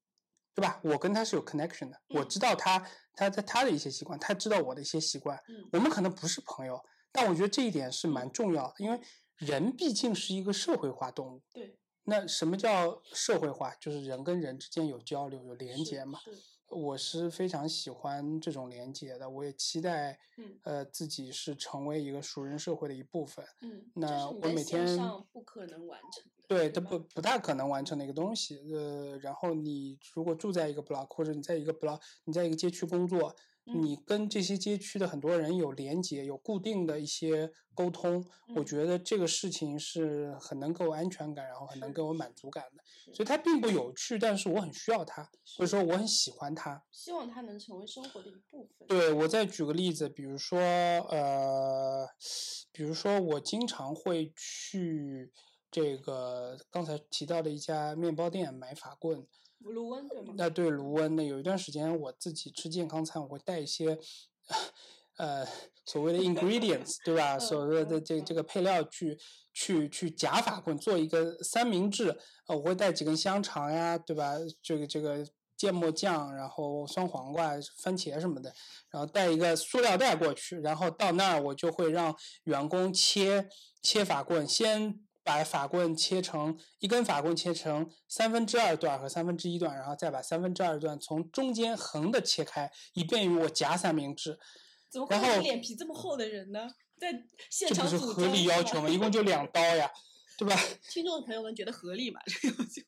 [0.56, 0.80] 对吧？
[0.84, 2.30] 我跟他是有 connection 的，我嗯。
[2.30, 2.80] 知道他
[3.14, 5.68] 他他他的一些习惯，他知道我的一些习惯，嗯。
[5.74, 6.80] 我们可能不是朋友，
[7.16, 9.00] 但我觉得这一点是蛮嗯重要的，因为
[9.38, 11.42] 人毕竟是一个社会化动物。
[11.54, 13.74] 对，那什么叫社会化？
[13.76, 16.20] 就是人跟人之间有交流、有连接嘛。
[16.20, 16.32] 是
[16.68, 23.46] 我是非常喜欢这种连接的，我也期待，嗯呃，自己是成为一个熟人社会的一部分。
[23.62, 28.58] 嗯，那我每天上不可能完成的，对，对吧它不不大可能完成的一个东西。
[28.74, 33.34] 呃，然后你如果住在一个 block，或者你在一个 block，你在一个街区工作，
[33.66, 38.24] 你跟这些街区的很多人有连接，有固定的一些沟通，
[38.56, 42.84] 我嗯觉得这个事情是很能给我安全感，然后很能是给我满足感的。
[43.14, 45.24] 所以它并不有趣，但是我很需要它，
[45.58, 46.84] 或者说我很喜欢它。
[46.92, 48.88] 希望它能成为生活的一部分。
[48.88, 52.08] 对，我再举个例子，比如说，呃，
[52.72, 55.32] 比如说我经常会去
[55.72, 59.26] 这个刚才提到的一家面包店买法棍。
[59.60, 60.34] 卢温对吗？
[60.38, 63.98] 那对卢温的有一段时间，我自己吃健康餐，我会带一些，
[65.18, 65.46] 呃，
[65.86, 67.36] 所谓的 ingredients，对吧？
[67.38, 69.18] 嗯所谓的嗯这这个配料去
[69.54, 72.10] 去去夹法棍，做一个三明治。
[72.48, 74.36] 呃，我会带几根香肠呀，对吧？
[74.62, 75.26] 这个这个
[75.58, 78.54] 芥末酱，然后酸黄瓜、番茄什么的，
[78.92, 83.48] 然后带一个塑料袋过去，然后到那儿我就会让员工切
[83.82, 94.40] 切法棍，先把法棍切成一根法棍切成三分之二段和三分之一段，然后再把三分之二段从中间横的切开，以便于我夹三明治。
[94.90, 96.70] 怎么会脸皮这么厚的人呢？
[96.98, 97.12] 在
[97.50, 98.88] 现场组不是合理要求吗？
[98.88, 99.92] 一共就两刀呀，
[100.38, 100.56] 对吧？
[100.94, 102.22] 听众朋友们觉得合理吗？
[102.28, 102.82] 这个要求。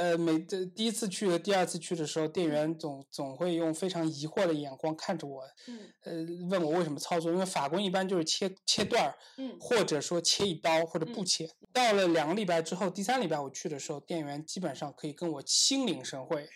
[0.00, 6.12] 呃，每这第一次去和第二次去的时候，店员总总会用非常疑惑的眼光看着我，嗯呃，
[6.48, 11.50] 问我为什么操作，因为法棍一般就是切切段儿，嗯或者说切一刀或者不嗯切。
[11.70, 16.48] 到了两个礼拜之后，第三礼拜我去的时候，店员基本上可以跟我心领神会，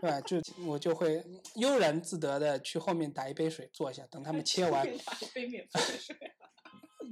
[0.00, 0.20] 对吧？
[0.22, 1.24] 就 我就会
[1.54, 4.84] 悠然自得的去后面打一杯水坐下，等他们 切完。
[5.04, 6.16] 打一杯免费的水。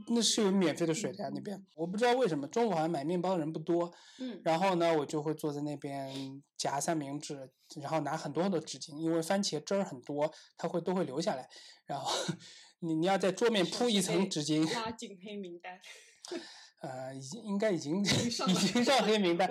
[0.09, 7.51] 那是有免费的水的呀，那边我不知道为什么中午好像买面包的人不多，嗯然后呢，我就会坐在那边夹三明治，
[7.81, 11.49] 然后拿很多很多纸巾，因为番茄汁儿很多，它会都会流下来。
[11.85, 12.11] 然后
[12.81, 15.81] 你你要在桌面铺一层纸巾，拉进黑名单。
[16.81, 19.49] 呃，已经应该已经已经上 黑名单。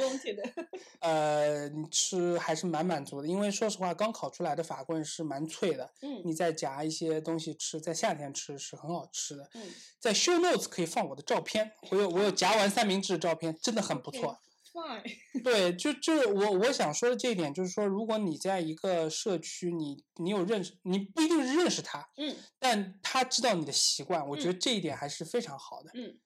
[1.00, 9.50] 呃，你吃还是蛮满足的，因为说实话，刚烤出来的法棍是蛮脆的，嗯你再夹一些东西吃，在夏天吃是很好吃的。
[9.56, 9.64] 嗯，
[10.00, 14.38] 在 show notes 可以放我的照片，我有我有夹完三明治的照片，真的很不错。
[14.72, 15.44] Fine。
[15.44, 25.92] 对，就就是我我想说的这一点，就是说，如果你在一个社区，你你有认识，你不一定是认识他，嗯但他知道你的习惯，我觉得这一点还是非常好的。
[25.96, 26.20] 嗯。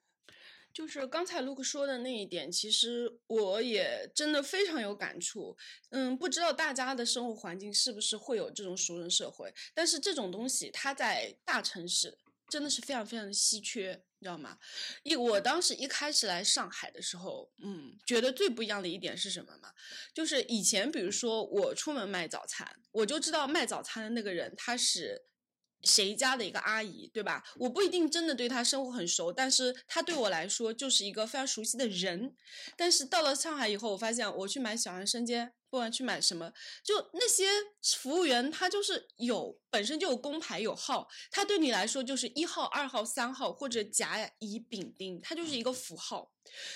[0.74, 5.58] 就是刚才 Luke 说的那一点，其实我也真的非常有感触。
[5.90, 12.18] 嗯，不知道大家的生活环境是不是会有这种熟人社会，但是这种东西它在大城市
[12.48, 14.58] 真的是非常非常的稀缺，你知道吗？
[15.04, 19.74] 一我当时一开始来上海的时候，嗯，觉得最不一样的一点是什么嘛？
[20.14, 25.26] 就是以前比如说我出门卖早餐，我就知道卖早餐的那个人他是。
[25.84, 27.44] 谁家的一个阿姨，对吧？
[27.58, 32.36] 我不一定真的对她生活很熟，但是她对我来说就是一个非常熟悉的人。
[32.76, 36.52] 但是到了上海以后，我发现我去买小杨生煎，不管去买什么，
[36.84, 37.46] 就那些
[37.82, 46.32] 服务员他就是有本身就有工牌有号，他对你来说就是一号、二号、三号或者甲乙丙丁，它就是一个符号。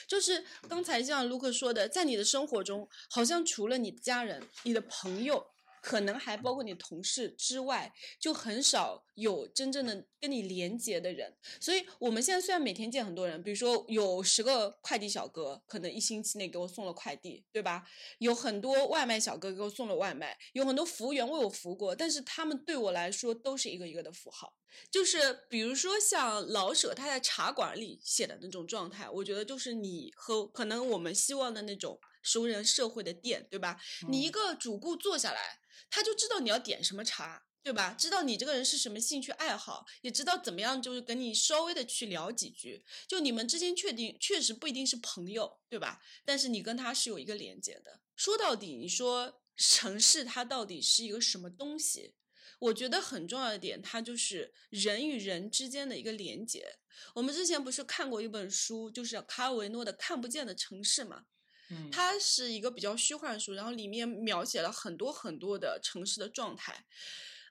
[0.08, 5.47] 就是刚才像卢克说的，在你的生活中，好像除了你的家人、你的朋友，
[5.84, 11.36] 可能还包括你同事之外，就很少有真正的跟你连接的人。
[11.59, 17.84] 所以我们现在虽然每天见很多人，比如说有十个快递小哥，可能一星期内给我送了快递，对吧？
[18.19, 24.55] 有很多外卖小哥给我送了外卖，有很多服务员为我服务过，但是他们对我来说都是一个一个的符号。
[24.89, 33.77] 就是比如说像老舍他在茶馆里写的那种状态，我觉得就是你和可能我们希望的那种熟人社会的店，对吧？
[34.09, 35.59] 你一个主顾坐下来，
[35.89, 37.45] 他就知道你要点什么茶。
[37.63, 37.95] 对吧？
[37.97, 42.84] 知道你这个人是什么兴趣爱好，也知道怎么样，就是跟你稍微的去聊几句。
[43.07, 46.01] 就你们之间确定确实不一定是朋友，对吧？
[46.26, 48.01] 但是你跟他是有一个连接的。
[48.17, 52.15] 说到底，你说城市它到底是一个什么东西？
[52.59, 56.80] 我觉得很重要的点，它就是人与人之间的一个连接。
[57.15, 61.28] 我们之前不是看过一本书，就是卡尔维诺的《看不见的城市》嘛？
[61.70, 66.86] 嗯它是一个比较虚幻的书，然后里面描写了很多很多的城市的状态。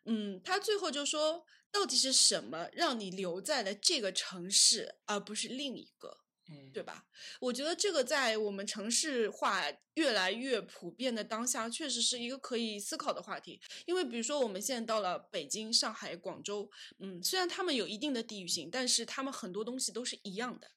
[0.05, 6.19] 嗯，他最后就说，到底是什么让你留在了这个城市，而不是另一个？
[6.49, 7.07] 嗯对吧？
[7.41, 9.63] 我觉得这个在我们城市化
[9.95, 13.61] 越来越普遍的当下，确实是一个可以思考的话题。
[13.87, 20.73] 因为比如说我们现在到了北京、上海、广州，嗯，虽然他们有一定的地域性，但是他们很多东西都是一样的。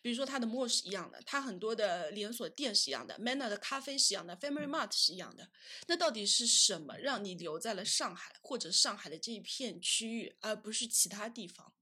[0.00, 5.50] 比如说它的墨是一样的，它很多的连锁店是一样的，Manner 的咖啡是一样的，Family Mart 是一样的。
[5.86, 11.72] 那到底是什么让你留在了上海或者上海的这一片区域，而不是其他地方？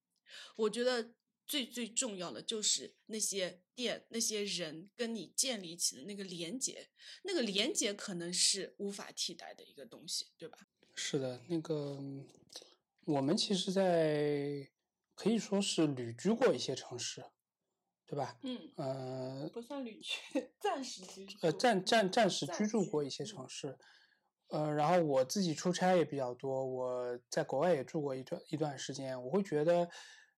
[0.57, 1.12] 我觉得
[1.47, 6.88] 最最重要的就是那些店、那些人跟你建立起的那个连接，
[7.22, 10.59] 那个连接可能是无法替代的一个东西，对吧？
[10.94, 12.03] 是的，那个
[13.05, 14.68] 我们其实，在
[15.14, 17.22] 可以说是旅居过一些城市，
[18.07, 18.38] 对吧？
[18.42, 20.16] 嗯，呃不算旅居，
[20.61, 21.36] 暂时居住。
[21.42, 23.78] 呃，暂暂暂时居住过一些嗯城市，
[24.48, 29.88] 呃，然后我自己出差也比较多，我在国外也住过一段一段时间，我会觉得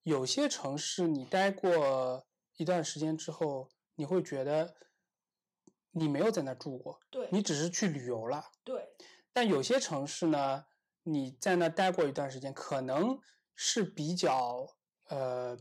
[0.02, 4.74] 有些城市你待过一段时间之后，你会觉得
[5.90, 8.44] 你没有在那住过，对你只是去旅游了。
[8.64, 8.88] 对，
[9.32, 10.64] 但有些城市呢，
[11.02, 13.20] 你在那待过一段时间，可能
[13.54, 14.66] 是比较
[15.08, 15.58] 呃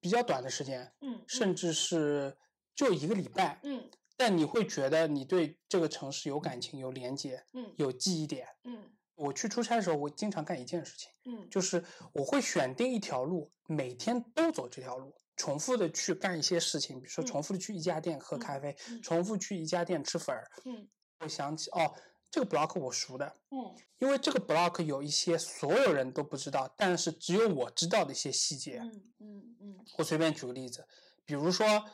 [0.00, 2.36] 比较短的时间，嗯，甚至是
[2.74, 3.90] 就一个礼拜，嗯。
[4.16, 7.72] 但你会觉得你对这个城市有感情、有连接、嗯。
[7.76, 8.46] 有记忆点。
[8.64, 8.90] 嗯。
[9.14, 11.48] 我去出差的时候，我经常干一件事情，嗯。
[11.50, 17.26] 就是我会选定一条路，每天都走这条路，重复的去干一些事情，比如说嗯。
[17.26, 19.00] 重复的去一家店喝嗯咖啡，嗯。
[19.02, 20.88] 重复去一家店吃粉儿，嗯。
[21.20, 21.92] 我想起哦，
[22.30, 28.78] 这个 block 我熟的，嗯因为这个 block 有一些所有人都不知道，但是只有我知道的一些细节。
[28.78, 30.86] 嗯嗯嗯我随便举个例子，
[31.24, 31.84] 比如说，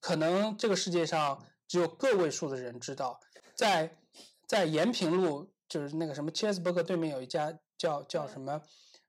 [0.00, 3.20] 可能这个世界上只有个位数的人知道，
[3.54, 3.98] 在
[4.46, 8.62] 在延平路，就是那个什么 Cheeseburger 对面有一家叫叫什么，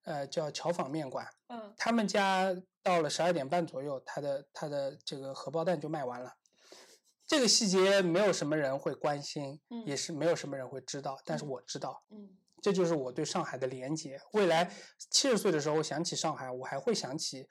[0.04, 6.34] 呃，叫巧坊面馆，嗯他们家到了十二点半左右，他的他的这个荷包蛋就卖完了。
[7.34, 12.30] 这个细节没有什么人会关心，嗯也是没有什么人会知道，但是嗯我知道，嗯
[12.62, 14.22] 这就是我对上海的连接。
[14.34, 14.72] 未来
[15.10, 17.50] 七十岁的时候，我想起上海，我还会想起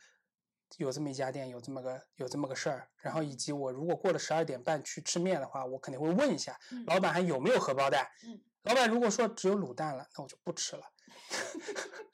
[0.77, 2.89] 有这么一家店，有这么个有这么个事儿。
[2.99, 8.07] 然后以及我如果过了十二点半去吃面的话，我肯定会问一下嗯老板还有没有荷包蛋。
[8.25, 10.85] 嗯老板如果说只有卤蛋了，那我就不吃了。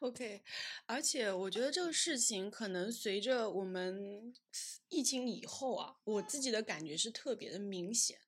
[0.00, 0.42] OK，
[0.86, 4.34] 而且我觉得这个事情可能随着我们
[4.88, 8.18] 疫情以后啊，我自己的感觉是特别的明显。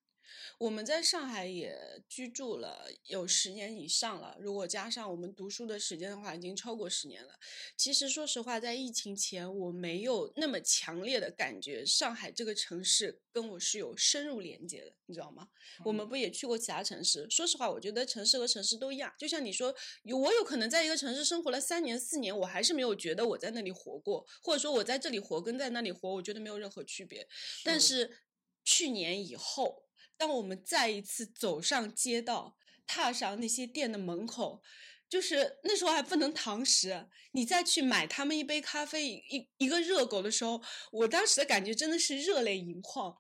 [0.63, 1.77] 我们在上海也
[2.09, 7.31] 居住了有十年以上了，如果加上我们读书的时间的话，已经超过十年了。
[7.77, 15.49] 其实说实话，在疫情前，我没有那么强烈的感觉上海这个城市跟我是有深入连接的，你知道吗？
[15.85, 17.27] 我们不也去过其他城市？
[17.29, 19.13] 说实话，我觉得城市和城市都一样。
[19.19, 27.27] 就像你说，有我有可能在一个城市生活了三年、四年，我还是没有觉得我在那里活过，或者说我在这里活跟在那里活，我觉得没有任何区别。
[27.65, 28.19] 但是
[28.63, 29.89] 去年以后，
[30.23, 32.57] 当我们再一次走上街道，
[32.87, 34.63] 踏上那些店的门口，
[35.09, 40.63] 就是那时候还不能堂食，你再去买他们一杯咖啡、一一个热狗的时候，
[40.93, 43.19] 我当时的感觉真的是热泪盈眶。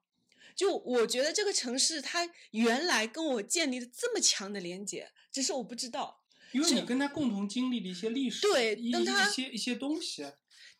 [0.54, 6.22] 就我觉得这个城市它原来跟我建立了这么强的连接，只是我不知道。
[6.52, 10.24] 因为你跟他共同经历了一些历史，对一一些一些东西。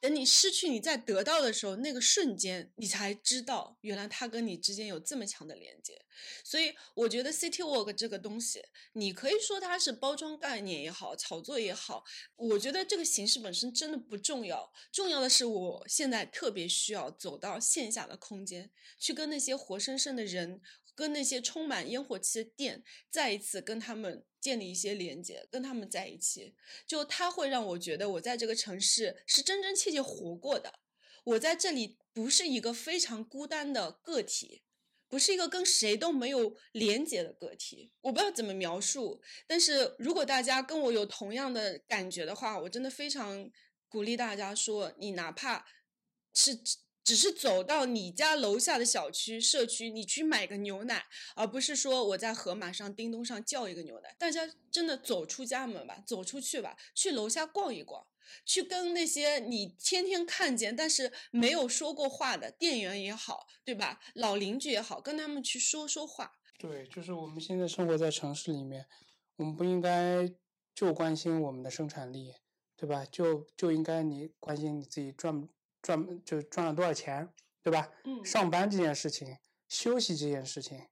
[0.03, 6.05] 等你失去，你再得到的时候，那个瞬间，你才知道原来它跟你之间有这么强的连接。
[6.43, 12.03] 所以我觉得 City Walk 这个东西，你可以说它是包装概念也好，炒作也好，
[12.35, 20.61] 我觉得这个形式本身真的不重要，重要的是我现在特别需要走到线下的空间，去跟那些活生生的人。
[20.95, 26.55] 跟那些充满烟火气的店，再一次跟他们建立一些连接，跟他们在一起，
[26.87, 30.81] 就它会让我觉得我在这个城市是真真切切活过的。
[31.25, 34.63] 我在这里不是一个非常孤单的个体，
[35.09, 37.93] 不是一个跟谁都没有连接的个体。
[38.01, 43.49] 我不知道怎么描述，但是如果大家跟我有同样的感觉的话，我真的非常
[43.89, 45.65] 鼓励大家说，你哪怕
[46.35, 46.59] 是
[47.05, 54.15] 只是走到你家楼下的小区、社区，你去买个牛奶，而不是说我在盒马上、叮咚上叫一个牛奶。
[54.19, 58.07] 大家真的走出家门吧，走出去吧，去楼下逛一逛，
[58.45, 64.01] 去跟那些你天天看见但是没有说过话的店员也好，对吧？
[64.15, 66.39] 老邻居也好，跟他们去说说话。
[66.59, 68.87] 对，就是我们现在生活在城市里面，
[69.37, 70.33] 我们不应该
[70.73, 72.35] 就关心我们的生产力，
[72.77, 73.05] 对吧？
[73.05, 75.49] 就就应该你关心你自己赚
[75.83, 77.29] 赚就赚了多少钱，
[77.63, 77.91] 对吧？
[78.05, 78.25] 嗯。
[78.25, 79.37] 上班这件事情，
[79.69, 80.89] 休息这件事情，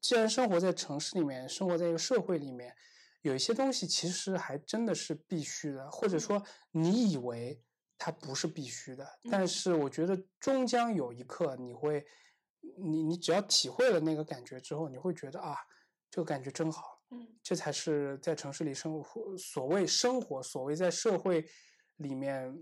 [0.00, 2.74] 既然生活在城市里面，生活在一个社会里面，
[3.22, 7.62] 有一些东西其实还真的是必须的，或者说你以为
[7.96, 9.48] 它不是必须的，但嗯。
[9.48, 12.04] 是我觉得终将有一刻你会，
[12.76, 15.56] 你你只要体会了那个感觉之后，你会觉得啊，
[16.10, 17.26] 这个感觉真好，嗯。
[17.42, 21.46] 这才是在城市里生活，所谓生活，所谓在社会
[21.96, 22.54] 里面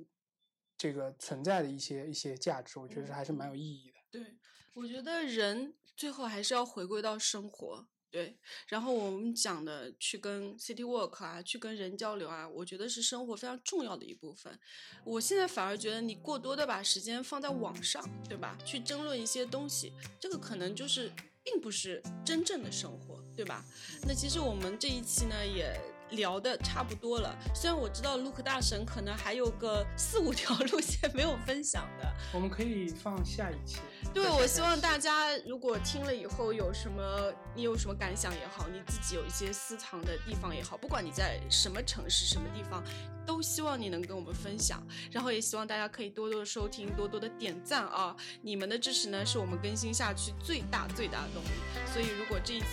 [0.83, 4.18] 这个存在的一些一些价值，我觉得还是蛮有意义的。
[4.18, 4.37] 对，
[4.74, 7.87] 我觉得人最后还是要回归到生活。
[8.11, 14.59] 对，然后我们讲的去跟 City Walk 啊，去跟人交流啊，我觉得是生活非常重要的一部分。
[15.05, 18.59] 我现在反而觉得你过多的把时间放在网上，对吧？
[18.66, 21.12] 去争论一些东西，这个可能就是
[21.45, 23.64] 并不是真正的生活，对吧？
[24.05, 25.80] 那其实我们这一期呢也。
[26.12, 33.78] 聊的差不多了，虽然我知道 Look 大神可能还有个四五条路线没有分享的，我们可以放下一期。
[34.12, 42.82] 对，我希望大家如果听了以后有什么，你有什么感想也好，你自己有一些私藏的地方也好，不管你在什么城市、什么地方，
[43.26, 44.82] 都希望你能跟我们分享。
[45.10, 48.14] 然后也希望大家可以多多的收听，多多的点赞啊！
[48.42, 51.48] 你们的支持呢，是我们更新下去最大最大的动力。
[51.92, 52.66] 所以如果这一期，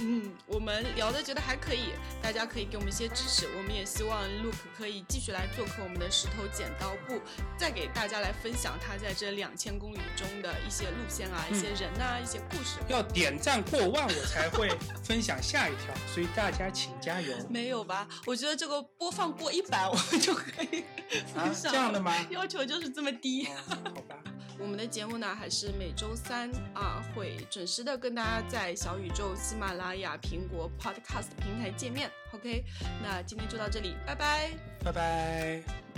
[0.00, 3.46] 嗯，我们聊的觉得还可以，大家可以给我们一些支持。
[3.56, 7.20] 我们也希望 Look 可以继续来做客我们的石头剪刀布，
[7.56, 10.90] 再给大家来分享他在这两千公里中的一些。
[10.90, 14.68] 路线啊，一些人呐，一些故事，要点赞过万我才会
[15.04, 17.32] 分享下一条，所以大家请加油。
[17.48, 18.08] 没有吧？
[18.26, 20.84] 我觉得这个播放过一百，我们就可以
[21.32, 21.70] 分享。
[21.70, 22.12] 这样的吗？
[22.30, 23.44] 要求就是这么低。
[23.44, 24.16] 好吧。
[24.60, 32.10] 我们的节目呢，还是每周三啊，会准时的跟大家在小宇宙、喜马拉雅、苹果 Podcast 平台见面。
[32.32, 32.64] OK，
[33.02, 34.50] 那今天就到这里，拜拜，
[34.84, 35.89] 拜拜。